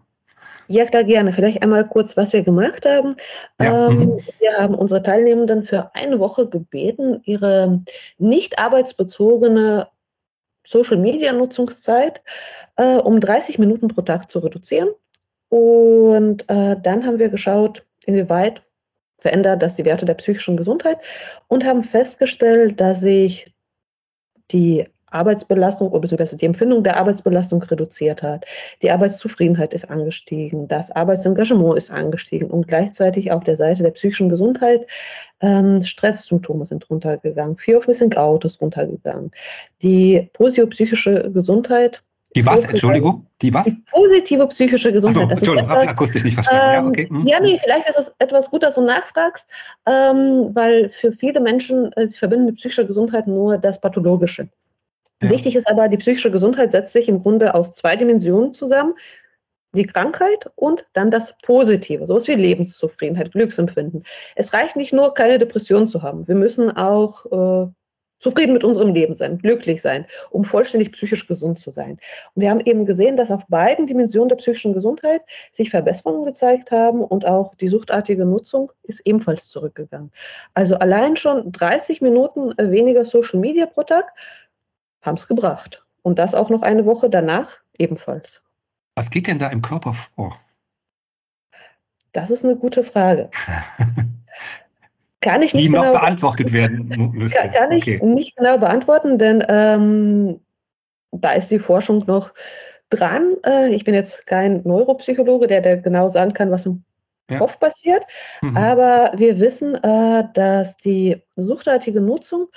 Ja, 0.67 0.85
klar, 0.85 1.03
gerne. 1.03 1.31
Vielleicht 1.31 1.61
einmal 1.61 1.87
kurz, 1.87 2.17
was 2.17 2.33
wir 2.33 2.41
gemacht 2.41 2.85
haben. 2.85 3.15
Ja, 3.61 3.87
ähm, 3.89 3.99
mhm. 3.99 4.19
wir 4.39 4.53
haben 4.57 4.75
unsere 4.75 5.03
Teilnehmenden 5.03 5.63
für 5.63 5.93
eine 5.93 6.19
Woche 6.19 6.49
gebeten, 6.49 7.21
ihre 7.23 7.83
nicht 8.17 8.57
arbeitsbezogene 8.57 9.87
Social-Media-Nutzungszeit 10.65 12.23
äh, 12.77 12.97
um 12.97 13.19
30 13.19 13.59
Minuten 13.59 13.87
pro 13.89 14.01
Tag 14.01 14.31
zu 14.31 14.39
reduzieren. 14.39 14.89
Und 15.49 16.49
äh, 16.49 16.75
dann 16.81 17.05
haben 17.05 17.19
wir 17.19 17.29
geschaut, 17.29 17.85
inwieweit 18.05 18.63
verändert 19.19 19.61
das 19.61 19.75
die 19.75 19.85
Werte 19.85 20.05
der 20.05 20.15
psychischen 20.15 20.57
Gesundheit 20.57 20.97
und 21.47 21.65
haben 21.65 21.83
festgestellt, 21.83 22.79
dass 22.81 22.99
sich 22.99 23.53
die 24.51 24.85
Arbeitsbelastung 25.11 25.89
oder 25.89 26.01
beziehungsweise 26.01 26.37
die 26.37 26.45
Empfindung 26.45 26.83
der 26.83 26.97
Arbeitsbelastung 26.97 27.61
reduziert 27.63 28.23
hat. 28.23 28.45
Die 28.81 28.91
Arbeitszufriedenheit 28.91 29.73
ist 29.73 29.89
angestiegen, 29.89 30.67
das 30.67 30.91
Arbeitsengagement 30.91 31.77
ist 31.77 31.91
angestiegen 31.91 32.49
und 32.49 32.67
gleichzeitig 32.67 33.31
auf 33.31 33.43
der 33.43 33.55
Seite 33.55 33.83
der 33.83 33.91
psychischen 33.91 34.29
Gesundheit 34.29 34.87
ähm, 35.41 35.83
Stresssymptome 35.83 36.65
sind 36.65 36.89
runtergegangen, 36.89 37.57
Fear 37.57 37.79
of 37.79 37.87
Missing 37.87 38.13
Out 38.15 38.45
ist 38.45 38.61
runtergegangen. 38.61 39.31
Die 39.81 40.29
posiopsychische 40.33 41.31
Gesundheit 41.31 42.03
die 42.35 42.45
was? 42.45 42.65
Entschuldigung? 42.65 43.27
Die 43.41 43.53
was? 43.53 43.63
Die 43.63 43.81
positive 43.89 44.45
psychische 44.47 44.91
Gesundheit. 44.91 45.29
So, 45.29 45.35
Entschuldigung, 45.35 45.69
habe 45.69 45.83
ich 45.83 45.89
akustisch 45.89 46.23
nicht 46.25 46.33
verstanden. 46.33 46.65
Ähm, 46.65 46.73
ja, 46.73 46.85
okay. 46.85 47.09
Hm. 47.09 47.25
ja, 47.25 47.39
nee, 47.39 47.57
vielleicht 47.63 47.87
ist 47.87 47.97
es 47.97 48.13
etwas 48.19 48.51
gut, 48.51 48.63
dass 48.63 48.75
du 48.75 48.81
nachfragst, 48.81 49.47
ähm, 49.85 50.49
weil 50.53 50.89
für 50.89 51.13
viele 51.13 51.39
Menschen, 51.39 51.93
äh, 51.93 52.07
sie 52.07 52.19
verbinden 52.19 52.47
mit 52.47 52.57
psychischer 52.57 52.83
Gesundheit 52.83 53.27
nur 53.27 53.57
das 53.57 53.79
Pathologische. 53.79 54.49
Ja. 55.21 55.29
Wichtig 55.29 55.55
ist 55.55 55.69
aber, 55.69 55.87
die 55.87 55.97
psychische 55.97 56.31
Gesundheit 56.31 56.71
setzt 56.71 56.93
sich 56.93 57.07
im 57.07 57.19
Grunde 57.19 57.55
aus 57.55 57.73
zwei 57.73 57.95
Dimensionen 57.95 58.53
zusammen. 58.53 58.95
Die 59.73 59.85
Krankheit 59.85 60.49
und 60.55 60.87
dann 60.93 61.11
das 61.11 61.37
Positive, 61.43 62.07
sowas 62.07 62.29
wie 62.29 62.35
Lebenszufriedenheit, 62.35 63.33
Glücksempfinden. 63.33 64.03
Es 64.35 64.53
reicht 64.53 64.77
nicht 64.77 64.93
nur, 64.93 65.13
keine 65.13 65.37
Depression 65.37 65.89
zu 65.89 66.01
haben. 66.01 66.27
Wir 66.29 66.35
müssen 66.35 66.71
auch 66.77 67.25
äh, 67.65 67.71
zufrieden 68.19 68.53
mit 68.53 68.63
unserem 68.63 68.93
Leben 68.93 69.13
sein, 69.13 69.37
glücklich 69.37 69.81
sein, 69.81 70.05
um 70.31 70.45
vollständig 70.45 70.91
psychisch 70.93 71.27
gesund 71.27 71.59
zu 71.59 71.71
sein. 71.71 71.99
Und 72.33 72.41
wir 72.41 72.49
haben 72.49 72.61
eben 72.61 72.85
gesehen, 72.85 73.17
dass 73.17 73.31
auf 73.31 73.45
beiden 73.47 73.85
Dimensionen 73.85 74.29
der 74.29 74.37
psychischen 74.37 74.73
Gesundheit 74.73 75.21
sich 75.51 75.69
Verbesserungen 75.69 76.25
gezeigt 76.25 76.71
haben 76.71 77.03
und 77.03 77.25
auch 77.25 77.53
die 77.55 77.67
suchtartige 77.67 78.25
Nutzung 78.25 78.71
ist 78.83 79.01
ebenfalls 79.05 79.49
zurückgegangen. 79.49 80.11
Also 80.53 80.75
allein 80.75 81.17
schon 81.17 81.51
30 81.51 82.01
Minuten 82.01 82.53
weniger 82.57 83.05
Social 83.05 83.39
Media 83.39 83.65
pro 83.65 83.83
Tag 83.83 84.13
haben 85.05 85.15
es 85.15 85.27
gebracht. 85.27 85.85
Und 86.01 86.19
das 86.19 86.35
auch 86.35 86.49
noch 86.49 86.61
eine 86.61 86.85
Woche 86.85 87.09
danach 87.09 87.57
ebenfalls. 87.77 88.43
Was 88.95 89.09
geht 89.09 89.27
denn 89.27 89.39
da 89.39 89.47
im 89.47 89.61
Körper 89.61 89.93
vor? 89.93 90.37
Das 92.11 92.29
ist 92.29 92.45
eine 92.45 92.55
gute 92.55 92.83
Frage. 92.83 93.29
Kann 95.21 95.41
ich 95.41 95.53
nicht 95.53 95.65
Die 95.65 95.71
genau, 95.71 95.85
noch 95.85 95.99
beantwortet 95.99 96.53
werden 96.53 96.87
müsste. 97.13 97.39
Kann, 97.39 97.51
kann 97.51 97.73
okay. 97.73 97.95
ich 97.95 98.01
nicht 98.01 98.37
genau 98.37 98.57
beantworten, 98.57 99.17
denn 99.17 99.43
ähm, 99.49 100.39
da 101.11 101.31
ist 101.31 101.49
die 101.49 101.59
Forschung 101.59 102.03
noch 102.05 102.31
dran. 102.89 103.35
Äh, 103.45 103.69
ich 103.73 103.83
bin 103.83 103.95
jetzt 103.95 104.27
kein 104.27 104.61
Neuropsychologe, 104.63 105.47
der, 105.47 105.61
der 105.61 105.77
genau 105.77 106.07
sagen 106.09 106.33
kann, 106.33 106.51
was 106.51 106.67
im 106.67 106.83
ja. 107.29 107.39
Kopf 107.39 107.59
passiert. 107.59 108.05
Mhm. 108.41 108.55
Aber 108.55 109.13
wir 109.17 109.39
wissen, 109.39 109.75
äh, 109.75 110.25
dass 110.33 110.77
die 110.77 111.23
suchtartige 111.35 112.01
Nutzung 112.01 112.47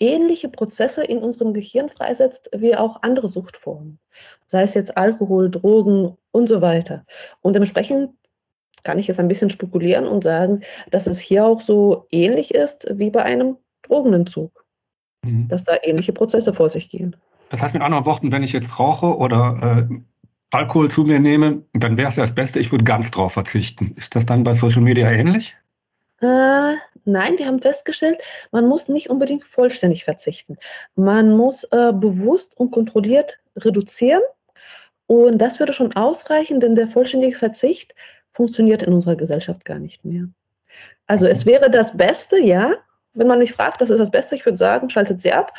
ähnliche 0.00 0.48
Prozesse 0.48 1.04
in 1.04 1.18
unserem 1.18 1.52
Gehirn 1.52 1.88
freisetzt 1.88 2.50
wie 2.56 2.74
auch 2.74 3.02
andere 3.02 3.28
Suchtformen, 3.28 3.98
sei 4.46 4.62
es 4.62 4.74
jetzt 4.74 4.96
Alkohol, 4.96 5.50
Drogen 5.50 6.16
und 6.32 6.48
so 6.48 6.60
weiter. 6.60 7.04
Und 7.42 7.56
entsprechend 7.56 8.10
kann 8.82 8.98
ich 8.98 9.06
jetzt 9.06 9.20
ein 9.20 9.28
bisschen 9.28 9.50
spekulieren 9.50 10.06
und 10.06 10.24
sagen, 10.24 10.62
dass 10.90 11.06
es 11.06 11.20
hier 11.20 11.44
auch 11.44 11.60
so 11.60 12.06
ähnlich 12.10 12.54
ist 12.54 12.86
wie 12.94 13.10
bei 13.10 13.22
einem 13.22 13.58
Drogenentzug, 13.82 14.64
mhm. 15.22 15.48
dass 15.48 15.64
da 15.64 15.74
ähnliche 15.82 16.12
Prozesse 16.12 16.54
vor 16.54 16.68
sich 16.68 16.88
gehen. 16.88 17.14
Das 17.50 17.60
heißt 17.60 17.74
mit 17.74 17.82
anderen 17.82 18.06
Worten, 18.06 18.32
wenn 18.32 18.42
ich 18.42 18.52
jetzt 18.52 18.78
rauche 18.78 19.16
oder 19.16 19.88
äh, 19.90 19.94
Alkohol 20.50 20.90
zu 20.90 21.04
mir 21.04 21.20
nehme, 21.20 21.62
dann 21.74 21.96
wäre 21.96 22.08
es 22.08 22.16
ja 22.16 22.22
das 22.22 22.34
Beste, 22.34 22.58
ich 22.58 22.72
würde 22.72 22.84
ganz 22.84 23.10
drauf 23.10 23.32
verzichten. 23.32 23.94
Ist 23.96 24.14
das 24.16 24.26
dann 24.26 24.44
bei 24.44 24.54
Social 24.54 24.82
Media 24.82 25.10
ähnlich? 25.10 25.56
Äh, 26.20 26.74
nein, 27.04 27.38
wir 27.38 27.46
haben 27.46 27.60
festgestellt, 27.60 28.18
man 28.52 28.66
muss 28.66 28.88
nicht 28.88 29.10
unbedingt 29.10 29.44
vollständig 29.44 30.04
verzichten. 30.04 30.56
Man 30.94 31.36
muss 31.36 31.64
äh, 31.64 31.92
bewusst 31.92 32.56
und 32.56 32.70
kontrolliert 32.70 33.38
reduzieren. 33.56 34.22
Und 35.06 35.38
das 35.38 35.58
würde 35.58 35.72
schon 35.72 35.96
ausreichen, 35.96 36.60
denn 36.60 36.76
der 36.76 36.86
vollständige 36.86 37.36
Verzicht 37.36 37.94
funktioniert 38.32 38.82
in 38.82 38.92
unserer 38.92 39.16
Gesellschaft 39.16 39.64
gar 39.64 39.78
nicht 39.78 40.04
mehr. 40.04 40.28
Also 41.06 41.26
es 41.26 41.46
wäre 41.46 41.70
das 41.70 41.96
Beste, 41.96 42.38
ja. 42.38 42.72
Wenn 43.12 43.26
man 43.26 43.40
mich 43.40 43.52
fragt, 43.52 43.80
das 43.80 43.90
ist 43.90 43.98
das 43.98 44.12
Beste, 44.12 44.36
ich 44.36 44.46
würde 44.46 44.56
sagen, 44.56 44.88
schaltet 44.88 45.20
sie 45.20 45.32
ab. 45.32 45.52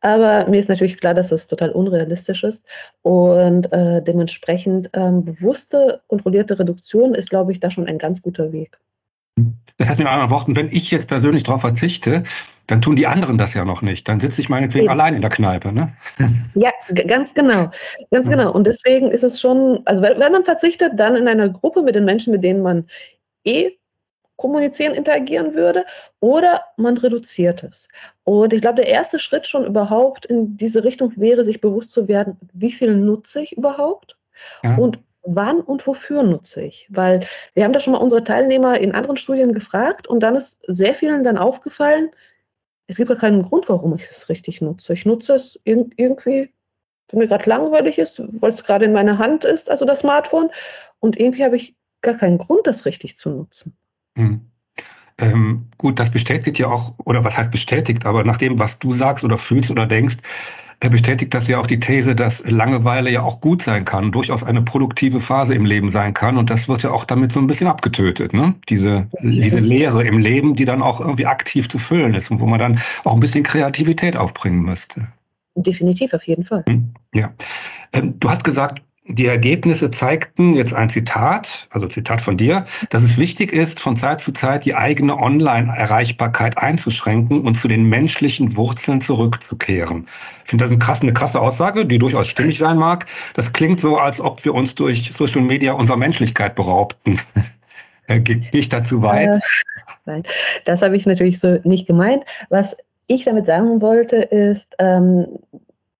Aber 0.00 0.48
mir 0.48 0.58
ist 0.58 0.68
natürlich 0.68 0.98
klar, 0.98 1.14
dass 1.14 1.28
das 1.28 1.46
total 1.46 1.70
unrealistisch 1.70 2.42
ist. 2.42 2.64
Und 3.02 3.72
äh, 3.72 4.02
dementsprechend 4.02 4.90
ähm, 4.92 5.24
bewusste, 5.24 6.02
kontrollierte 6.08 6.58
Reduktion 6.58 7.14
ist, 7.14 7.30
glaube 7.30 7.52
ich, 7.52 7.60
da 7.60 7.70
schon 7.70 7.86
ein 7.86 7.98
ganz 7.98 8.22
guter 8.22 8.50
Weg. 8.50 8.76
Das 9.78 9.88
heißt 9.88 9.98
mit 9.98 10.08
anderen 10.08 10.30
Worten, 10.30 10.56
wenn 10.56 10.70
ich 10.72 10.90
jetzt 10.90 11.08
persönlich 11.08 11.42
darauf 11.42 11.60
verzichte, 11.60 12.22
dann 12.66 12.80
tun 12.80 12.96
die 12.96 13.06
anderen 13.06 13.36
das 13.36 13.54
ja 13.54 13.64
noch 13.64 13.82
nicht. 13.82 14.08
Dann 14.08 14.20
sitze 14.20 14.40
ich 14.40 14.48
meinetwegen 14.48 14.86
ja. 14.86 14.90
allein 14.90 15.14
in 15.14 15.20
der 15.20 15.30
Kneipe. 15.30 15.72
Ne? 15.72 15.92
Ja, 16.54 16.70
ganz 17.06 17.34
genau. 17.34 17.70
Ganz 18.10 18.30
genau. 18.30 18.50
Und 18.52 18.66
deswegen 18.66 19.10
ist 19.10 19.24
es 19.24 19.40
schon, 19.40 19.82
also 19.84 20.02
wenn, 20.02 20.18
wenn 20.18 20.32
man 20.32 20.44
verzichtet, 20.44 20.92
dann 20.96 21.14
in 21.14 21.28
einer 21.28 21.50
Gruppe 21.50 21.82
mit 21.82 21.94
den 21.94 22.06
Menschen, 22.06 22.32
mit 22.32 22.42
denen 22.42 22.62
man 22.62 22.86
eh 23.44 23.72
kommunizieren, 24.36 24.94
interagieren 24.94 25.54
würde, 25.54 25.84
oder 26.20 26.62
man 26.76 26.96
reduziert 26.96 27.62
es. 27.62 27.88
Und 28.24 28.52
ich 28.52 28.60
glaube, 28.60 28.76
der 28.76 28.88
erste 28.88 29.18
Schritt 29.18 29.46
schon 29.46 29.64
überhaupt 29.64 30.26
in 30.26 30.56
diese 30.56 30.84
Richtung 30.84 31.12
wäre, 31.16 31.44
sich 31.44 31.60
bewusst 31.60 31.92
zu 31.92 32.08
werden, 32.08 32.36
wie 32.52 32.72
viel 32.72 32.96
nutze 32.96 33.40
ich 33.42 33.56
überhaupt 33.56 34.16
ja. 34.62 34.76
und 34.76 34.98
wann 35.26 35.60
und 35.60 35.86
wofür 35.86 36.22
nutze 36.22 36.62
ich? 36.62 36.86
Weil 36.90 37.26
wir 37.54 37.64
haben 37.64 37.72
da 37.72 37.80
schon 37.80 37.92
mal 37.92 37.98
unsere 37.98 38.24
Teilnehmer 38.24 38.78
in 38.78 38.94
anderen 38.94 39.16
Studien 39.16 39.52
gefragt 39.52 40.06
und 40.06 40.20
dann 40.20 40.36
ist 40.36 40.62
sehr 40.66 40.94
vielen 40.94 41.24
dann 41.24 41.38
aufgefallen, 41.38 42.10
es 42.86 42.96
gibt 42.96 43.08
gar 43.08 43.18
keinen 43.18 43.42
Grund, 43.42 43.68
warum 43.68 43.94
ich 43.96 44.02
es 44.02 44.28
richtig 44.28 44.60
nutze. 44.60 44.92
Ich 44.92 45.04
nutze 45.06 45.34
es 45.34 45.60
irgendwie, 45.64 46.52
wenn 47.08 47.18
mir 47.18 47.26
gerade 47.26 47.48
langweilig 47.50 47.98
ist, 47.98 48.22
weil 48.40 48.50
es 48.50 48.64
gerade 48.64 48.84
in 48.84 48.92
meiner 48.92 49.18
Hand 49.18 49.44
ist, 49.44 49.70
also 49.70 49.84
das 49.84 50.00
Smartphone. 50.00 50.50
Und 51.00 51.18
irgendwie 51.18 51.44
habe 51.44 51.56
ich 51.56 51.76
gar 52.00 52.14
keinen 52.14 52.38
Grund, 52.38 52.66
das 52.66 52.86
richtig 52.86 53.18
zu 53.18 53.30
nutzen. 53.30 53.76
Hm. 54.16 54.50
Ähm, 55.18 55.70
gut, 55.78 55.98
das 55.98 56.10
bestätigt 56.10 56.58
ja 56.58 56.68
auch, 56.68 56.94
oder 57.04 57.24
was 57.24 57.36
heißt 57.38 57.50
bestätigt, 57.50 58.04
aber 58.04 58.22
nach 58.22 58.36
dem, 58.36 58.58
was 58.58 58.78
du 58.78 58.92
sagst 58.92 59.24
oder 59.24 59.38
fühlst 59.38 59.70
oder 59.70 59.86
denkst, 59.86 60.18
bestätigt 60.80 61.32
das 61.34 61.48
ja 61.48 61.58
auch 61.58 61.66
die 61.66 61.80
These, 61.80 62.14
dass 62.14 62.44
Langeweile 62.44 63.10
ja 63.10 63.22
auch 63.22 63.40
gut 63.40 63.62
sein 63.62 63.84
kann, 63.84 64.12
durchaus 64.12 64.42
eine 64.42 64.62
produktive 64.62 65.20
Phase 65.20 65.54
im 65.54 65.64
Leben 65.64 65.90
sein 65.90 66.14
kann. 66.14 66.36
Und 66.36 66.50
das 66.50 66.68
wird 66.68 66.82
ja 66.82 66.90
auch 66.90 67.04
damit 67.04 67.32
so 67.32 67.40
ein 67.40 67.46
bisschen 67.46 67.66
abgetötet, 67.66 68.34
ne? 68.34 68.54
Diese, 68.68 69.08
diese 69.22 69.60
Leere 69.60 70.04
im 70.04 70.18
Leben, 70.18 70.54
die 70.54 70.64
dann 70.64 70.82
auch 70.82 71.00
irgendwie 71.00 71.26
aktiv 71.26 71.68
zu 71.68 71.78
füllen 71.78 72.14
ist 72.14 72.30
und 72.30 72.40
wo 72.40 72.46
man 72.46 72.58
dann 72.58 72.80
auch 73.04 73.14
ein 73.14 73.20
bisschen 73.20 73.42
Kreativität 73.42 74.16
aufbringen 74.16 74.62
müsste. 74.62 75.08
Definitiv, 75.54 76.12
auf 76.12 76.24
jeden 76.24 76.44
Fall. 76.44 76.64
Hm, 76.68 76.92
ja. 77.14 77.32
Ähm, 77.92 78.18
du 78.18 78.28
hast 78.28 78.44
gesagt, 78.44 78.82
die 79.08 79.26
Ergebnisse 79.26 79.90
zeigten, 79.90 80.54
jetzt 80.54 80.74
ein 80.74 80.88
Zitat, 80.88 81.68
also 81.70 81.86
Zitat 81.86 82.20
von 82.20 82.36
dir, 82.36 82.64
dass 82.90 83.02
es 83.02 83.18
wichtig 83.18 83.52
ist, 83.52 83.78
von 83.78 83.96
Zeit 83.96 84.20
zu 84.20 84.32
Zeit 84.32 84.64
die 84.64 84.74
eigene 84.74 85.16
Online-Erreichbarkeit 85.18 86.58
einzuschränken 86.58 87.42
und 87.42 87.56
zu 87.56 87.68
den 87.68 87.84
menschlichen 87.84 88.56
Wurzeln 88.56 89.00
zurückzukehren. 89.00 90.08
Ich 90.44 90.50
finde 90.50 90.64
das 90.64 90.72
eine 90.72 90.78
krasse, 90.78 91.02
eine 91.02 91.12
krasse 91.12 91.40
Aussage, 91.40 91.86
die 91.86 91.98
durchaus 91.98 92.28
stimmig 92.28 92.58
sein 92.58 92.78
mag. 92.78 93.06
Das 93.34 93.52
klingt 93.52 93.80
so, 93.80 93.98
als 93.98 94.20
ob 94.20 94.44
wir 94.44 94.54
uns 94.54 94.74
durch 94.74 95.12
Social 95.12 95.42
Media 95.42 95.72
unserer 95.72 95.96
Menschlichkeit 95.96 96.54
beraubten. 96.54 97.20
Gehe 98.08 98.40
ich 98.52 98.68
dazu 98.68 99.02
weit? 99.02 99.28
Äh, 99.28 99.38
nein, 100.04 100.22
das 100.64 100.82
habe 100.82 100.96
ich 100.96 101.06
natürlich 101.06 101.40
so 101.40 101.58
nicht 101.64 101.86
gemeint. 101.86 102.24
Was 102.50 102.76
ich 103.08 103.24
damit 103.24 103.46
sagen 103.46 103.80
wollte, 103.80 104.16
ist, 104.16 104.74
ähm, 104.78 105.26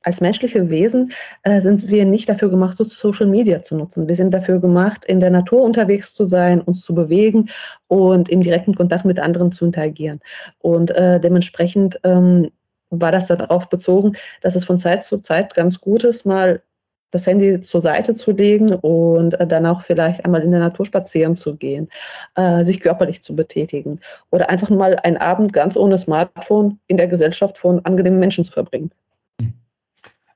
als 0.06 0.20
menschliche 0.20 0.70
Wesen 0.70 1.10
äh, 1.42 1.60
sind 1.60 1.88
wir 1.88 2.04
nicht 2.04 2.28
dafür 2.28 2.48
gemacht, 2.48 2.76
so 2.76 2.84
Social 2.84 3.26
Media 3.26 3.62
zu 3.62 3.76
nutzen. 3.76 4.06
Wir 4.06 4.14
sind 4.14 4.32
dafür 4.32 4.60
gemacht, 4.60 5.04
in 5.04 5.18
der 5.18 5.30
Natur 5.30 5.62
unterwegs 5.62 6.14
zu 6.14 6.24
sein, 6.26 6.60
uns 6.60 6.82
zu 6.82 6.94
bewegen 6.94 7.48
und 7.88 8.28
im 8.28 8.40
direkten 8.40 8.76
Kontakt 8.76 9.04
mit 9.04 9.18
anderen 9.18 9.50
zu 9.50 9.66
interagieren. 9.66 10.20
Und 10.60 10.92
äh, 10.92 11.18
dementsprechend 11.18 11.98
ähm, 12.04 12.52
war 12.90 13.10
das 13.10 13.26
darauf 13.26 13.68
bezogen, 13.68 14.12
dass 14.42 14.54
es 14.54 14.64
von 14.64 14.78
Zeit 14.78 15.02
zu 15.02 15.18
Zeit 15.18 15.54
ganz 15.54 15.80
gut 15.80 16.04
ist, 16.04 16.24
mal 16.24 16.62
das 17.10 17.26
Handy 17.26 17.60
zur 17.60 17.80
Seite 17.80 18.14
zu 18.14 18.30
legen 18.30 18.74
und 18.74 19.40
äh, 19.40 19.46
dann 19.46 19.66
auch 19.66 19.82
vielleicht 19.82 20.24
einmal 20.24 20.42
in 20.42 20.52
der 20.52 20.60
Natur 20.60 20.86
spazieren 20.86 21.34
zu 21.34 21.56
gehen, 21.56 21.88
äh, 22.36 22.62
sich 22.62 22.78
körperlich 22.78 23.22
zu 23.22 23.34
betätigen 23.34 23.98
oder 24.30 24.50
einfach 24.50 24.70
mal 24.70 24.94
einen 25.02 25.16
Abend 25.16 25.52
ganz 25.52 25.76
ohne 25.76 25.98
Smartphone 25.98 26.78
in 26.86 26.96
der 26.96 27.08
Gesellschaft 27.08 27.58
von 27.58 27.84
angenehmen 27.84 28.20
Menschen 28.20 28.44
zu 28.44 28.52
verbringen. 28.52 28.92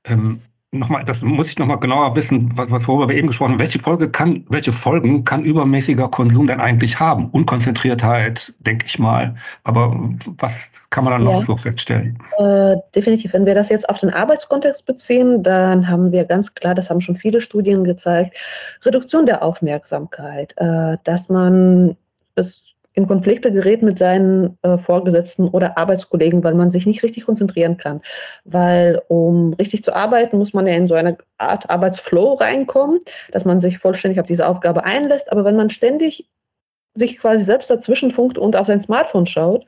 Ähm, 0.04 0.40
nochmal, 0.72 1.04
das 1.04 1.22
muss 1.22 1.48
ich 1.48 1.58
nochmal 1.58 1.78
genauer 1.78 2.14
wissen, 2.14 2.56
was, 2.56 2.86
worüber 2.86 3.08
wir 3.08 3.16
eben 3.16 3.26
gesprochen 3.26 3.52
haben. 3.52 3.58
Welche 3.58 3.78
Folge 3.78 4.10
kann, 4.10 4.44
welche 4.48 4.72
Folgen 4.72 5.24
kann 5.24 5.44
übermäßiger 5.44 6.08
Konsum 6.08 6.46
denn 6.46 6.60
eigentlich 6.60 7.00
haben? 7.00 7.28
Unkonzentriertheit, 7.30 8.52
denke 8.60 8.86
ich 8.86 8.98
mal. 8.98 9.34
Aber 9.64 10.14
was 10.38 10.68
kann 10.90 11.04
man 11.04 11.12
dann 11.12 11.22
noch 11.24 11.40
ja. 11.40 11.46
so 11.46 11.56
feststellen? 11.56 12.18
Äh, 12.38 12.76
definitiv. 12.94 13.32
Wenn 13.32 13.46
wir 13.46 13.54
das 13.54 13.68
jetzt 13.68 13.88
auf 13.88 13.98
den 13.98 14.10
Arbeitskontext 14.10 14.86
beziehen, 14.86 15.42
dann 15.42 15.88
haben 15.88 16.12
wir 16.12 16.24
ganz 16.24 16.54
klar, 16.54 16.74
das 16.74 16.90
haben 16.90 17.00
schon 17.00 17.16
viele 17.16 17.40
Studien 17.40 17.84
gezeigt, 17.84 18.36
Reduktion 18.84 19.26
der 19.26 19.42
Aufmerksamkeit, 19.42 20.54
äh, 20.56 20.96
dass 21.04 21.28
man 21.28 21.96
es 22.36 22.69
in 22.92 23.06
Konflikte 23.06 23.52
gerät 23.52 23.82
mit 23.82 23.98
seinen 23.98 24.58
äh, 24.62 24.76
Vorgesetzten 24.76 25.48
oder 25.48 25.78
Arbeitskollegen, 25.78 26.42
weil 26.42 26.54
man 26.54 26.70
sich 26.70 26.86
nicht 26.86 27.02
richtig 27.02 27.24
konzentrieren 27.24 27.76
kann. 27.76 28.00
Weil 28.44 29.00
um 29.08 29.52
richtig 29.54 29.84
zu 29.84 29.94
arbeiten, 29.94 30.38
muss 30.38 30.54
man 30.54 30.66
ja 30.66 30.74
in 30.74 30.86
so 30.86 30.94
eine 30.94 31.16
Art 31.38 31.70
Arbeitsflow 31.70 32.34
reinkommen, 32.34 32.98
dass 33.32 33.44
man 33.44 33.60
sich 33.60 33.78
vollständig 33.78 34.20
auf 34.20 34.26
diese 34.26 34.46
Aufgabe 34.46 34.84
einlässt. 34.84 35.30
Aber 35.30 35.44
wenn 35.44 35.56
man 35.56 35.70
ständig 35.70 36.28
sich 36.94 37.18
quasi 37.18 37.44
selbst 37.44 37.70
dazwischen 37.70 38.10
funkt 38.10 38.36
und 38.36 38.56
auf 38.56 38.66
sein 38.66 38.80
Smartphone 38.80 39.26
schaut, 39.26 39.64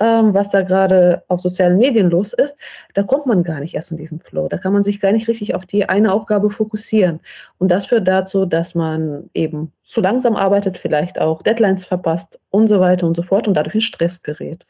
ähm, 0.00 0.32
was 0.32 0.50
da 0.50 0.62
gerade 0.62 1.22
auf 1.28 1.40
sozialen 1.40 1.78
Medien 1.78 2.08
los 2.08 2.32
ist, 2.32 2.56
da 2.94 3.02
kommt 3.02 3.26
man 3.26 3.42
gar 3.42 3.60
nicht 3.60 3.74
erst 3.74 3.90
in 3.90 3.98
diesen 3.98 4.20
Flow. 4.20 4.48
Da 4.48 4.56
kann 4.56 4.72
man 4.72 4.82
sich 4.82 5.00
gar 5.00 5.12
nicht 5.12 5.28
richtig 5.28 5.54
auf 5.54 5.66
die 5.66 5.88
eine 5.88 6.12
Aufgabe 6.12 6.50
fokussieren. 6.50 7.20
Und 7.58 7.70
das 7.70 7.86
führt 7.86 8.08
dazu, 8.08 8.46
dass 8.46 8.74
man 8.74 9.28
eben 9.34 9.72
zu 9.92 10.00
langsam 10.00 10.36
arbeitet, 10.36 10.78
vielleicht 10.78 11.20
auch 11.20 11.42
Deadlines 11.42 11.84
verpasst 11.84 12.40
und 12.48 12.66
so 12.66 12.80
weiter 12.80 13.06
und 13.06 13.14
so 13.14 13.22
fort 13.22 13.46
und 13.46 13.52
dadurch 13.52 13.74
in 13.74 13.82
Stress 13.82 14.22
gerät. 14.22 14.64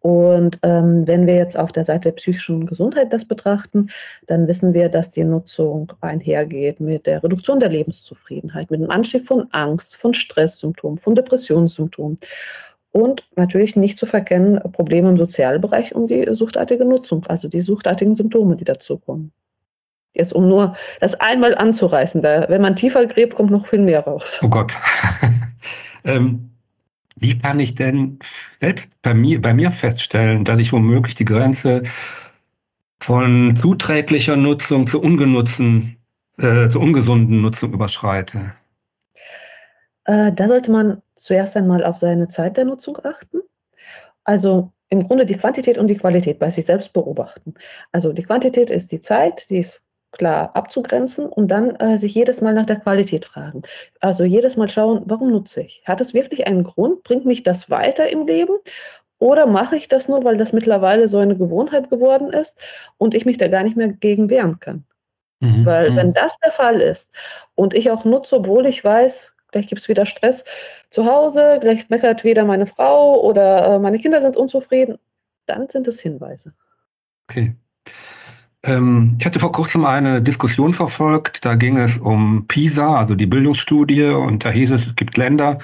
Und 0.00 0.58
ähm, 0.64 1.06
wenn 1.06 1.28
wir 1.28 1.36
jetzt 1.36 1.56
auf 1.56 1.70
der 1.70 1.84
Seite 1.84 2.08
der 2.08 2.16
psychischen 2.16 2.66
Gesundheit 2.66 3.12
das 3.12 3.24
betrachten, 3.24 3.90
dann 4.26 4.48
wissen 4.48 4.74
wir, 4.74 4.88
dass 4.88 5.12
die 5.12 5.22
Nutzung 5.22 5.92
einhergeht 6.00 6.80
mit 6.80 7.06
der 7.06 7.22
Reduktion 7.22 7.60
der 7.60 7.68
Lebenszufriedenheit, 7.68 8.72
mit 8.72 8.80
dem 8.80 8.90
Anstieg 8.90 9.24
von 9.24 9.46
Angst, 9.52 9.96
von 9.98 10.14
Stresssymptomen, 10.14 10.98
von 10.98 11.14
Depressionssymptomen. 11.14 12.16
Und 12.90 13.28
natürlich 13.36 13.76
nicht 13.76 14.00
zu 14.00 14.06
verkennen 14.06 14.60
Probleme 14.72 15.10
im 15.10 15.16
Sozialbereich 15.16 15.94
um 15.94 16.08
die 16.08 16.26
suchtartige 16.34 16.84
Nutzung, 16.84 17.24
also 17.26 17.46
die 17.46 17.60
suchtartigen 17.60 18.16
Symptome, 18.16 18.56
die 18.56 18.64
dazukommen. 18.64 19.30
Jetzt, 20.16 20.32
um 20.32 20.48
nur 20.48 20.74
das 21.00 21.14
einmal 21.14 21.54
anzureißen. 21.54 22.22
Da, 22.22 22.48
wenn 22.48 22.62
man 22.62 22.76
tiefer 22.76 23.04
gräbt, 23.06 23.34
kommt 23.34 23.50
noch 23.50 23.66
viel 23.66 23.80
mehr 23.80 24.00
raus. 24.00 24.40
Oh 24.42 24.48
Gott. 24.48 24.72
ähm, 26.04 26.50
wie 27.16 27.38
kann 27.38 27.60
ich 27.60 27.74
denn 27.74 28.18
selbst 28.60 28.88
bei 29.02 29.14
mir, 29.14 29.40
bei 29.40 29.54
mir 29.54 29.70
feststellen, 29.70 30.44
dass 30.44 30.58
ich 30.58 30.72
womöglich 30.72 31.14
die 31.14 31.24
Grenze 31.24 31.82
von 33.00 33.56
zuträglicher 33.60 34.36
Nutzung 34.36 34.86
zu 34.86 35.00
ungenutzten, 35.00 35.96
äh, 36.38 36.68
zu 36.68 36.80
ungesunden 36.80 37.42
Nutzung 37.42 37.72
überschreite? 37.72 38.54
Äh, 40.04 40.32
da 40.32 40.48
sollte 40.48 40.70
man 40.70 41.02
zuerst 41.14 41.56
einmal 41.56 41.84
auf 41.84 41.98
seine 41.98 42.28
Zeit 42.28 42.56
der 42.56 42.64
Nutzung 42.64 42.98
achten. 43.02 43.40
Also 44.24 44.72
im 44.88 45.06
Grunde 45.06 45.26
die 45.26 45.36
Quantität 45.36 45.78
und 45.78 45.88
die 45.88 45.96
Qualität 45.96 46.38
bei 46.38 46.50
sich 46.50 46.66
selbst 46.66 46.92
beobachten. 46.92 47.54
Also 47.92 48.12
die 48.12 48.22
Quantität 48.22 48.70
ist 48.70 48.92
die 48.92 49.00
Zeit, 49.00 49.48
die 49.50 49.58
ist 49.58 49.85
klar 50.16 50.54
abzugrenzen 50.54 51.26
und 51.26 51.48
dann 51.48 51.76
äh, 51.76 51.98
sich 51.98 52.14
jedes 52.14 52.40
Mal 52.40 52.54
nach 52.54 52.66
der 52.66 52.80
Qualität 52.80 53.24
fragen. 53.24 53.62
Also 54.00 54.24
jedes 54.24 54.56
Mal 54.56 54.68
schauen, 54.68 55.02
warum 55.06 55.30
nutze 55.30 55.62
ich? 55.62 55.82
Hat 55.84 56.00
es 56.00 56.14
wirklich 56.14 56.46
einen 56.46 56.64
Grund? 56.64 57.02
Bringt 57.02 57.24
mich 57.24 57.42
das 57.42 57.70
weiter 57.70 58.10
im 58.10 58.26
Leben? 58.26 58.56
Oder 59.18 59.46
mache 59.46 59.76
ich 59.76 59.88
das 59.88 60.08
nur, 60.08 60.24
weil 60.24 60.36
das 60.36 60.52
mittlerweile 60.52 61.08
so 61.08 61.18
eine 61.18 61.36
Gewohnheit 61.36 61.88
geworden 61.88 62.30
ist 62.30 62.58
und 62.98 63.14
ich 63.14 63.24
mich 63.24 63.38
da 63.38 63.48
gar 63.48 63.62
nicht 63.62 63.76
mehr 63.76 63.88
gegen 63.88 64.28
wehren 64.28 64.60
kann? 64.60 64.84
Mhm. 65.40 65.64
Weil 65.64 65.90
mhm. 65.90 65.96
wenn 65.96 66.12
das 66.12 66.38
der 66.38 66.52
Fall 66.52 66.80
ist 66.80 67.10
und 67.54 67.74
ich 67.74 67.90
auch 67.90 68.04
nutze, 68.04 68.36
obwohl 68.36 68.66
ich 68.66 68.82
weiß, 68.84 69.34
gleich 69.52 69.68
gibt 69.68 69.80
es 69.80 69.88
wieder 69.88 70.06
Stress 70.06 70.44
zu 70.90 71.06
Hause, 71.06 71.58
gleich 71.60 71.88
meckert 71.88 72.24
wieder 72.24 72.44
meine 72.44 72.66
Frau 72.66 73.22
oder 73.22 73.74
äh, 73.74 73.78
meine 73.78 73.98
Kinder 73.98 74.20
sind 74.20 74.36
unzufrieden, 74.36 74.98
dann 75.46 75.68
sind 75.68 75.86
es 75.88 76.00
Hinweise. 76.00 76.52
Okay. 77.28 77.54
Ähm, 78.66 79.16
ich 79.18 79.26
hatte 79.26 79.40
vor 79.40 79.52
kurzem 79.52 79.84
eine 79.84 80.20
Diskussion 80.20 80.74
verfolgt, 80.74 81.44
da 81.44 81.54
ging 81.54 81.78
es 81.78 81.98
um 81.98 82.46
PISA, 82.48 82.96
also 82.96 83.14
die 83.14 83.26
Bildungsstudie, 83.26 84.04
und 84.04 84.44
da 84.44 84.50
hieß 84.50 84.72
es, 84.72 84.88
es 84.88 84.96
gibt 84.96 85.16
Länder, 85.16 85.58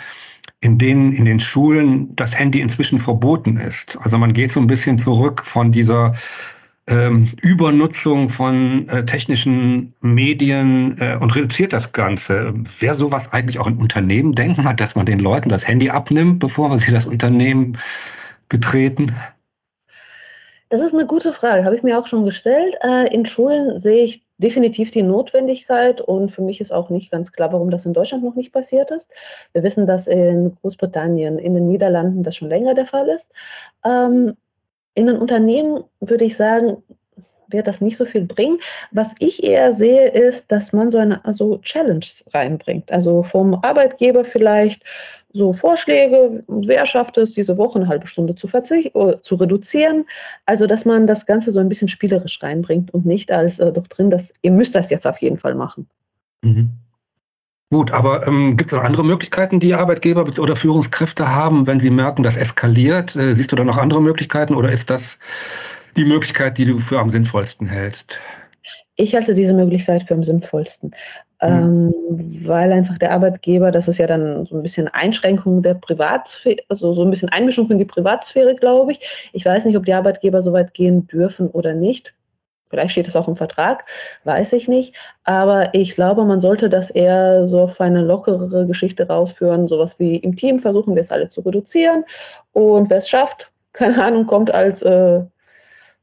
in 0.60 0.78
denen 0.78 1.12
in 1.12 1.24
den 1.24 1.40
Schulen 1.40 2.14
das 2.14 2.38
Handy 2.38 2.60
inzwischen 2.60 2.98
verboten 2.98 3.56
ist. 3.56 3.98
Also 4.00 4.16
man 4.18 4.32
geht 4.32 4.52
so 4.52 4.60
ein 4.60 4.68
bisschen 4.68 4.96
zurück 4.98 5.42
von 5.44 5.72
dieser 5.72 6.12
ähm, 6.86 7.28
Übernutzung 7.42 8.28
von 8.28 8.88
äh, 8.88 9.04
technischen 9.04 9.94
Medien 10.00 10.96
äh, 10.98 11.16
und 11.16 11.34
reduziert 11.34 11.72
das 11.72 11.92
Ganze. 11.92 12.54
Wäre 12.78 12.94
sowas 12.94 13.32
eigentlich 13.32 13.58
auch 13.58 13.66
ein 13.66 13.76
Unternehmen 13.76 14.34
denken 14.34 14.64
hat, 14.64 14.80
dass 14.80 14.94
man 14.94 15.06
den 15.06 15.18
Leuten 15.18 15.48
das 15.48 15.66
Handy 15.66 15.90
abnimmt, 15.90 16.38
bevor 16.38 16.76
sie 16.78 16.92
das 16.92 17.06
Unternehmen 17.06 17.78
betreten? 18.48 19.12
Das 20.72 20.80
ist 20.80 20.94
eine 20.94 21.04
gute 21.04 21.34
Frage, 21.34 21.66
habe 21.66 21.76
ich 21.76 21.82
mir 21.82 21.98
auch 21.98 22.06
schon 22.06 22.24
gestellt. 22.24 22.78
Äh, 22.82 23.14
in 23.14 23.26
Schulen 23.26 23.76
sehe 23.76 24.04
ich 24.04 24.24
definitiv 24.38 24.90
die 24.90 25.02
Notwendigkeit 25.02 26.00
und 26.00 26.30
für 26.30 26.40
mich 26.40 26.62
ist 26.62 26.72
auch 26.72 26.88
nicht 26.88 27.12
ganz 27.12 27.30
klar, 27.30 27.52
warum 27.52 27.68
das 27.68 27.84
in 27.84 27.92
Deutschland 27.92 28.24
noch 28.24 28.36
nicht 28.36 28.54
passiert 28.54 28.90
ist. 28.90 29.10
Wir 29.52 29.64
wissen, 29.64 29.86
dass 29.86 30.06
in 30.06 30.56
Großbritannien, 30.62 31.38
in 31.38 31.52
den 31.52 31.68
Niederlanden 31.68 32.22
das 32.22 32.36
schon 32.36 32.48
länger 32.48 32.72
der 32.72 32.86
Fall 32.86 33.10
ist. 33.10 33.30
Ähm, 33.84 34.34
in 34.94 35.08
den 35.08 35.18
Unternehmen 35.18 35.84
würde 36.00 36.24
ich 36.24 36.38
sagen, 36.38 36.82
wird 37.48 37.66
das 37.66 37.82
nicht 37.82 37.98
so 37.98 38.06
viel 38.06 38.24
bringen. 38.24 38.58
Was 38.92 39.14
ich 39.18 39.44
eher 39.44 39.74
sehe, 39.74 40.08
ist, 40.08 40.50
dass 40.52 40.72
man 40.72 40.90
so 40.90 40.96
eine 40.96 41.22
also 41.26 41.58
Challenge 41.58 42.06
reinbringt. 42.32 42.90
Also 42.90 43.22
vom 43.22 43.56
Arbeitgeber 43.56 44.24
vielleicht 44.24 44.84
so 45.32 45.52
Vorschläge, 45.52 46.44
wer 46.48 46.86
schafft 46.86 47.18
es, 47.18 47.32
diese 47.32 47.56
Woche 47.58 47.78
eine 47.78 47.88
halbe 47.88 48.06
Stunde 48.06 48.34
zu, 48.34 48.48
äh, 48.48 48.90
zu 49.22 49.34
reduzieren. 49.36 50.04
Also, 50.46 50.66
dass 50.66 50.84
man 50.84 51.06
das 51.06 51.26
Ganze 51.26 51.50
so 51.50 51.60
ein 51.60 51.68
bisschen 51.68 51.88
spielerisch 51.88 52.42
reinbringt 52.42 52.92
und 52.92 53.06
nicht 53.06 53.32
als 53.32 53.58
äh, 53.58 53.72
Doktrin, 53.72 54.10
dass 54.10 54.32
ihr 54.42 54.50
müsst 54.50 54.74
das 54.74 54.90
jetzt 54.90 55.06
auf 55.06 55.18
jeden 55.18 55.38
Fall 55.38 55.54
machen. 55.54 55.88
Mhm. 56.42 56.70
Gut, 57.70 57.90
aber 57.90 58.26
ähm, 58.26 58.58
gibt 58.58 58.70
es 58.70 58.76
noch 58.76 58.84
andere 58.84 59.02
Möglichkeiten, 59.02 59.58
die 59.58 59.72
Arbeitgeber 59.72 60.26
oder 60.38 60.56
Führungskräfte 60.56 61.34
haben, 61.34 61.66
wenn 61.66 61.80
sie 61.80 61.88
merken, 61.88 62.22
das 62.22 62.36
eskaliert? 62.36 63.16
Äh, 63.16 63.34
siehst 63.34 63.50
du 63.50 63.56
da 63.56 63.64
noch 63.64 63.78
andere 63.78 64.02
Möglichkeiten 64.02 64.54
oder 64.54 64.70
ist 64.70 64.90
das 64.90 65.18
die 65.96 66.04
Möglichkeit, 66.04 66.58
die 66.58 66.66
du 66.66 66.78
für 66.78 66.98
am 66.98 67.08
sinnvollsten 67.08 67.66
hältst? 67.66 68.20
Ich 68.96 69.14
halte 69.14 69.34
diese 69.34 69.54
Möglichkeit 69.54 70.04
für 70.04 70.14
am 70.14 70.24
sinnvollsten, 70.24 70.90
mhm. 71.42 71.48
ähm, 71.48 72.40
weil 72.46 72.72
einfach 72.72 72.98
der 72.98 73.12
Arbeitgeber, 73.12 73.70
das 73.70 73.88
ist 73.88 73.98
ja 73.98 74.06
dann 74.06 74.46
so 74.46 74.56
ein 74.56 74.62
bisschen 74.62 74.88
Einschränkung 74.88 75.62
der 75.62 75.74
Privatsphäre, 75.74 76.62
also 76.68 76.92
so 76.92 77.02
ein 77.02 77.10
bisschen 77.10 77.28
Einmischung 77.30 77.70
in 77.70 77.78
die 77.78 77.84
Privatsphäre, 77.84 78.54
glaube 78.54 78.92
ich. 78.92 79.30
Ich 79.32 79.44
weiß 79.44 79.64
nicht, 79.64 79.76
ob 79.76 79.84
die 79.84 79.94
Arbeitgeber 79.94 80.42
so 80.42 80.52
weit 80.52 80.74
gehen 80.74 81.06
dürfen 81.06 81.48
oder 81.48 81.74
nicht. 81.74 82.14
Vielleicht 82.72 82.92
steht 82.92 83.06
es 83.06 83.16
auch 83.16 83.28
im 83.28 83.36
Vertrag, 83.36 83.84
weiß 84.24 84.54
ich 84.54 84.66
nicht. 84.66 84.96
Aber 85.24 85.74
ich 85.74 85.94
glaube, 85.94 86.24
man 86.24 86.40
sollte 86.40 86.70
das 86.70 86.88
eher 86.88 87.46
so 87.46 87.60
auf 87.60 87.78
eine 87.82 88.00
lockerere 88.00 88.66
Geschichte 88.66 89.06
rausführen. 89.06 89.68
Sowas 89.68 89.98
wie 89.98 90.16
im 90.16 90.36
Team 90.36 90.58
versuchen 90.58 90.94
wir 90.94 91.00
es 91.00 91.12
alle 91.12 91.28
zu 91.28 91.42
reduzieren. 91.42 92.04
Und 92.52 92.88
wer 92.88 92.96
es 92.96 93.10
schafft, 93.10 93.52
keine 93.74 94.02
Ahnung, 94.02 94.26
kommt 94.26 94.54
als 94.54 94.80
äh, 94.80 95.20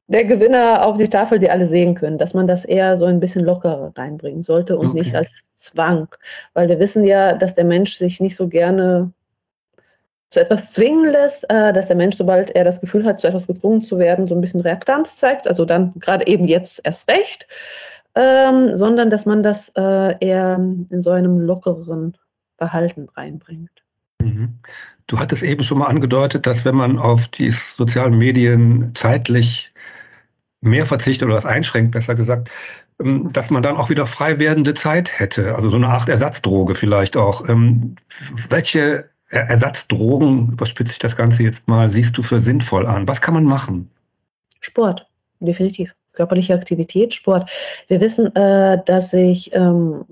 der 0.09 0.25
Gewinner 0.25 0.85
auf 0.85 0.97
die 0.97 1.07
Tafel, 1.07 1.37
die 1.37 1.51
alle 1.51 1.67
sehen 1.67 1.93
können, 1.93 2.17
dass 2.17 2.33
man 2.33 2.47
das 2.47 2.65
eher 2.65 2.97
so 2.97 3.05
ein 3.05 3.19
bisschen 3.19 3.45
lockerer 3.45 3.93
reinbringen 3.95 4.41
sollte 4.41 4.77
und 4.77 4.87
okay. 4.87 4.99
nicht 4.99 5.15
als 5.15 5.43
Zwang. 5.53 6.07
Weil 6.53 6.67
wir 6.67 6.79
wissen 6.79 7.03
ja, 7.03 7.33
dass 7.33 7.53
der 7.53 7.63
Mensch 7.63 7.93
sich 7.93 8.19
nicht 8.19 8.35
so 8.35 8.47
gerne 8.47 9.13
zu 10.31 10.41
etwas 10.41 10.73
zwingen 10.73 11.11
lässt, 11.11 11.49
äh, 11.51 11.73
dass 11.73 11.87
der 11.87 11.95
Mensch, 11.95 12.15
sobald 12.15 12.49
er 12.51 12.63
das 12.63 12.81
Gefühl 12.81 13.05
hat, 13.05 13.19
zu 13.19 13.27
etwas 13.27 13.45
gezwungen 13.45 13.83
zu 13.83 13.99
werden, 13.99 14.25
so 14.25 14.33
ein 14.33 14.41
bisschen 14.41 14.61
Reaktanz 14.61 15.17
zeigt, 15.17 15.47
also 15.47 15.63
dann 15.63 15.93
gerade 15.99 16.25
eben 16.25 16.45
jetzt 16.45 16.81
erst 16.83 17.07
recht, 17.07 17.47
ähm, 18.15 18.75
sondern 18.75 19.11
dass 19.11 19.27
man 19.27 19.43
das 19.43 19.69
äh, 19.75 20.15
eher 20.19 20.55
in 20.89 21.03
so 21.03 21.11
einem 21.11 21.39
lockereren 21.39 22.17
Verhalten 22.57 23.09
reinbringt. 23.15 23.83
Mhm. 24.21 24.59
Du 25.05 25.19
hattest 25.19 25.43
eben 25.43 25.63
schon 25.63 25.77
mal 25.77 25.87
angedeutet, 25.87 26.47
dass 26.47 26.65
wenn 26.65 26.75
man 26.75 26.97
auf 26.97 27.27
die 27.27 27.51
sozialen 27.51 28.17
Medien 28.17 28.91
zeitlich 28.95 29.71
mehr 30.61 30.85
verzichtet 30.85 31.25
oder 31.25 31.35
das 31.35 31.45
einschränkt, 31.45 31.91
besser 31.91 32.15
gesagt, 32.15 32.49
ähm, 32.99 33.31
dass 33.31 33.49
man 33.49 33.63
dann 33.63 33.77
auch 33.77 33.89
wieder 33.89 34.05
frei 34.05 34.39
werdende 34.39 34.73
Zeit 34.73 35.19
hätte. 35.19 35.55
Also 35.55 35.69
so 35.69 35.77
eine 35.77 35.89
Art 35.89 36.09
Ersatzdroge 36.09 36.75
vielleicht 36.75 37.17
auch. 37.17 37.47
Ähm, 37.47 37.95
welche 38.49 39.09
Ersatzdrogen, 39.29 40.53
überspitze 40.53 40.93
ich 40.93 40.99
das 40.99 41.15
Ganze 41.15 41.43
jetzt 41.43 41.67
mal, 41.67 41.89
siehst 41.89 42.17
du 42.17 42.23
für 42.23 42.39
sinnvoll 42.39 42.87
an? 42.87 43.07
Was 43.07 43.21
kann 43.21 43.35
man 43.35 43.43
machen? 43.43 43.91
Sport, 44.59 45.07
definitiv. 45.39 45.93
Körperliche 46.13 46.55
Aktivität, 46.55 47.13
Sport. 47.13 47.49
Wir 47.87 48.01
wissen, 48.01 48.35
äh, 48.35 48.83
dass 48.83 49.11
sich 49.11 49.53
ähm, 49.53 50.03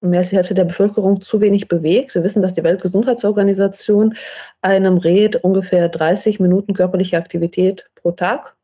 mehr 0.00 0.20
als 0.20 0.30
die 0.30 0.36
Hälfte 0.36 0.54
der 0.54 0.64
Bevölkerung 0.64 1.20
zu 1.22 1.40
wenig 1.40 1.68
bewegt. 1.68 2.14
Wir 2.14 2.24
wissen, 2.24 2.42
dass 2.42 2.54
die 2.54 2.64
Weltgesundheitsorganisation 2.64 4.14
einem 4.60 4.98
rät, 4.98 5.36
ungefähr 5.36 5.88
30 5.88 6.40
Minuten 6.40 6.74
körperliche 6.74 7.16
Aktivität 7.16 7.88
pro 7.94 8.10
Tag 8.10 8.56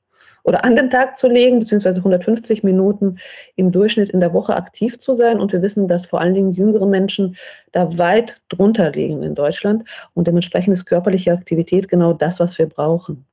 oder 0.43 0.65
an 0.65 0.77
den 0.77 0.91
Tag 0.91 1.19
zu 1.19 1.29
legen, 1.29 1.61
beziehungsweise 1.61 2.01
150 2.01 2.63
Minuten 2.65 3.19
im 3.57 3.71
Durchschnitt 3.73 4.11
in 4.11 4.21
der 4.21 4.33
Woche 4.33 4.57
aktiv 4.57 4.99
zu 4.99 5.15
sein. 5.15 5.41
Und 5.41 5.53
wir 5.53 5.63
wissen, 5.63 5.89
dass 5.89 6.07
vor 6.07 6.21
allen 6.21 6.35
Dingen 6.35 6.53
jüngere 6.53 6.87
Menschen 6.87 7.37
da 7.73 7.99
weit 7.99 8.41
drunter 8.49 8.91
liegen 8.91 9.23
in 9.23 9.35
Deutschland. 9.35 9.89
Und 10.15 10.27
dementsprechend 10.27 10.73
ist 10.73 10.87
körperliche 10.87 11.33
Aktivität 11.33 11.89
genau 11.89 12.13
das, 12.13 12.41
was 12.41 12.59
wir 12.59 12.67
brauchen, 12.67 13.27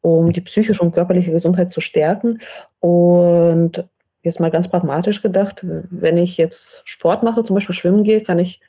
um 0.00 0.32
die 0.32 0.40
psychische 0.40 0.82
und 0.82 0.92
körperliche 0.92 1.32
Gesundheit 1.32 1.70
zu 1.70 1.80
stärken. 1.80 2.38
Und 2.80 3.84
jetzt 4.22 4.40
mal 4.40 4.50
ganz 4.50 4.68
pragmatisch 4.68 5.22
gedacht, 5.22 5.60
wenn 5.62 6.16
ich 6.16 6.36
jetzt 6.36 6.82
Sport 6.84 7.22
mache, 7.22 7.44
zum 7.44 7.54
Beispiel 7.54 7.74
schwimmen 7.74 8.04
gehe, 8.04 8.22
kann 8.22 8.38
ich 8.38 8.60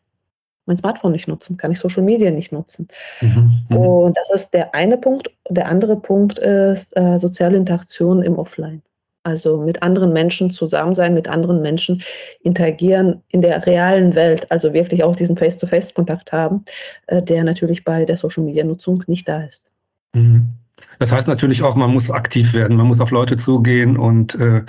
mein 0.70 0.78
Smartphone 0.78 1.12
nicht 1.12 1.28
nutzen, 1.28 1.58
kann 1.58 1.72
ich 1.72 1.80
Social 1.80 2.04
Media 2.04 2.32
nicht 2.32 2.54
nutzen. 2.54 2.88
Mhm, 3.20 3.64
mhm. 3.68 3.78
und 3.78 4.18
das 4.18 4.32
ist 4.32 4.54
der 4.54 4.74
eine 4.74 4.98
Punkt. 4.98 5.32
Der 5.50 5.68
andere 5.68 5.98
Punkt 5.98 6.40
ist 6.40 6.96
äh, 6.96 7.20
soziale 7.20 7.58
Interaktion 7.58 8.24
im 8.24 8.40
Offline. 8.40 8.82
Also 9.24 9.58
mit 9.58 9.84
anderen 9.84 10.14
Menschen 10.14 10.50
zusammen 10.50 10.96
sein, 10.96 11.14
mit 11.14 11.28
anderen 11.28 11.62
Menschen 11.62 12.02
interagieren 12.42 13.22
in 13.28 13.42
der 13.42 13.66
realen 13.66 14.16
Welt, 14.16 14.50
also 14.50 14.74
wirklich 14.74 15.04
auch 15.04 15.16
diesen 15.16 15.36
Face-to-Face-Kontakt 15.36 16.32
haben, 16.32 16.64
äh, 17.08 17.22
der 17.22 17.44
natürlich 17.44 17.84
bei 17.84 18.06
der 18.06 18.16
Social-Media-Nutzung 18.16 19.04
nicht 19.08 19.28
da 19.28 19.44
ist. 19.44 19.72
Mhm. 20.14 20.54
Das 21.00 21.12
heißt 21.12 21.28
natürlich 21.28 21.64
auch, 21.64 21.76
man 21.76 21.92
muss 21.92 22.10
aktiv 22.10 22.54
werden, 22.54 22.78
man 22.78 22.88
muss 22.88 23.02
auf 23.02 23.12
Leute 23.12 23.36
zugehen 23.36 23.98
und 23.98 24.36
äh, 24.36 24.64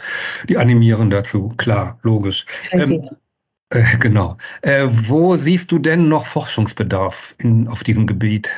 die 0.48 0.58
animieren 0.58 1.10
dazu. 1.10 1.50
Klar, 1.56 1.98
logisch. 2.02 2.46
Ähm, 2.72 3.08
äh, 3.70 3.96
genau. 3.98 4.36
Äh, 4.62 4.86
wo 4.88 5.36
siehst 5.36 5.72
du 5.72 5.78
denn 5.78 6.08
noch 6.08 6.26
Forschungsbedarf 6.26 7.34
in, 7.38 7.68
auf 7.68 7.84
diesem 7.84 8.06
Gebiet? 8.06 8.50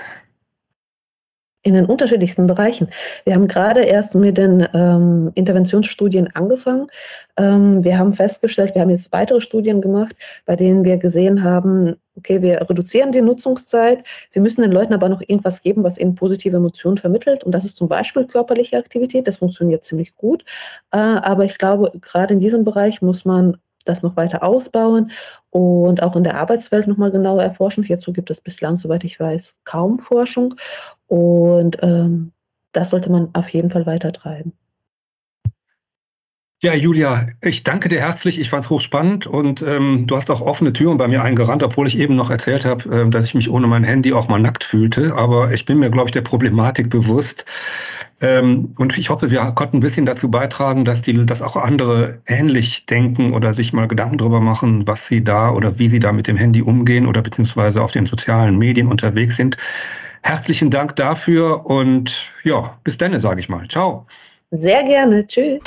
In 1.65 1.75
den 1.75 1.87
unterschiedlichsten 1.87 2.49
Bereichen. 2.49 2.89
Wir 3.25 3.35
haben 3.35 3.47
gerade 3.47 3.83
erst 3.83 4.17
mit 4.17 4.37
den 4.37 4.67
ähm, 4.75 5.31
Interventionsstudien 5.37 6.35
angefangen. 6.35 6.89
Ähm, 7.37 7.85
wir 7.85 7.99
haben 7.99 8.15
festgestellt, 8.15 8.75
wir 8.75 8.83
haben 8.83 8.91
jetzt 8.91 9.13
weitere 9.13 9.41
Studien 9.41 9.81
gemacht, 9.81 10.17
bei 10.45 10.57
denen 10.57 10.83
wir 10.83 10.97
gesehen 10.97 11.45
haben, 11.45 11.95
okay, 12.17 12.43
wir 12.43 12.69
reduzieren 12.69 13.13
die 13.13 13.23
Nutzungszeit, 13.23 14.03
wir 14.33 14.43
müssen 14.43 14.63
den 14.63 14.73
Leuten 14.73 14.93
aber 14.93 15.09
noch 15.09 15.21
irgendwas 15.21 15.63
geben, 15.63 15.85
was 15.85 15.99
ihnen 15.99 16.17
positive 16.17 16.57
Emotionen 16.57 16.99
vermittelt. 16.99 17.45
Und 17.45 17.53
das 17.53 17.65
ist 17.65 17.77
zum 17.77 17.87
Beispiel 17.87 18.27
körperliche 18.27 18.77
Aktivität. 18.77 19.29
Das 19.29 19.37
funktioniert 19.37 19.85
ziemlich 19.85 20.17
gut. 20.17 20.45
Äh, 20.91 20.97
aber 20.97 21.45
ich 21.45 21.59
glaube, 21.59 21.93
gerade 22.01 22.35
in 22.35 22.41
diesem 22.41 22.65
Bereich 22.65 23.03
muss 23.03 23.25
man 23.25 23.59
das 23.85 24.03
noch 24.03 24.17
weiter 24.17 24.43
ausbauen 24.43 25.11
und 25.51 26.03
auch 26.03 26.17
in 26.17 26.25
der 26.25 26.39
Arbeitswelt 26.39 26.87
nochmal 26.87 27.11
genauer 27.11 27.43
erforschen. 27.43 27.85
Hierzu 27.85 28.13
gibt 28.13 28.31
es 28.31 28.41
bislang, 28.41 28.79
soweit 28.79 29.05
ich 29.05 29.19
weiß, 29.19 29.59
kaum 29.65 29.99
Forschung. 29.99 30.55
Und 31.07 31.79
ähm, 31.83 32.33
das 32.73 32.91
sollte 32.91 33.11
man 33.11 33.31
auf 33.35 33.49
jeden 33.51 33.71
Fall 33.71 33.87
weiter 33.87 34.13
treiben. 34.13 34.53
Ja, 36.65 36.75
Julia, 36.75 37.27
ich 37.43 37.65
danke 37.65 37.89
dir 37.89 38.01
herzlich. 38.01 38.39
Ich 38.39 38.49
fand 38.49 38.63
es 38.63 38.71
hochspannend 38.71 39.27
und 39.27 39.63
ähm, 39.63 40.07
du 40.07 40.17
hast 40.17 40.31
auch 40.31 40.41
offene 40.41 40.73
Türen 40.73 40.97
bei 40.97 41.09
mir 41.09 41.21
eingerannt, 41.21 41.65
obwohl 41.65 41.89
ich 41.89 41.99
eben 41.99 42.15
noch 42.15 42.31
erzählt 42.31 42.65
habe, 42.65 42.89
äh, 42.89 43.11
dass 43.11 43.25
ich 43.25 43.35
mich 43.35 43.51
ohne 43.51 43.67
mein 43.67 43.83
Handy 43.83 44.13
auch 44.13 44.29
mal 44.29 44.39
nackt 44.39 44.63
fühlte. 44.63 45.17
Aber 45.17 45.53
ich 45.53 45.65
bin 45.65 45.81
mir, 45.81 45.91
glaube 45.91 46.07
ich, 46.07 46.13
der 46.13 46.21
Problematik 46.21 46.89
bewusst. 46.89 47.47
Ähm, 48.23 48.73
und 48.79 48.97
ich 48.97 49.11
hoffe, 49.11 49.33
wir 49.33 49.41
konnten 49.57 49.79
ein 49.79 49.81
bisschen 49.81 50.07
dazu 50.07 50.31
beitragen, 50.31 50.85
dass 50.85 51.03
die, 51.03 51.27
dass 51.27 51.43
auch 51.43 51.57
andere 51.57 52.21
ähnlich 52.27 52.87
denken 52.87 53.35
oder 53.35 53.53
sich 53.53 53.73
mal 53.73 53.89
Gedanken 53.89 54.17
darüber 54.17 54.41
machen, 54.41 54.87
was 54.87 55.09
sie 55.09 55.25
da 55.25 55.51
oder 55.51 55.79
wie 55.81 55.89
sie 55.89 55.99
da 55.99 56.13
mit 56.13 56.29
dem 56.29 56.37
Handy 56.37 56.63
umgehen 56.63 57.07
oder 57.07 57.21
beziehungsweise 57.21 57.83
auf 57.83 57.91
den 57.91 58.07
sozialen 58.07 58.57
Medien 58.57 58.87
unterwegs 58.87 59.37
sind. 59.37 59.57
Herzlichen 60.23 60.71
Dank 60.71 60.95
dafür 60.95 61.67
und 61.67 62.33
ja, 62.45 62.79
bis 62.85 62.97
dann, 62.97 63.19
sage 63.19 63.41
ich 63.41 63.49
mal. 63.49 63.67
Ciao. 63.67 64.07
Sehr 64.53 64.85
gerne. 64.85 65.27
Tschüss. 65.27 65.61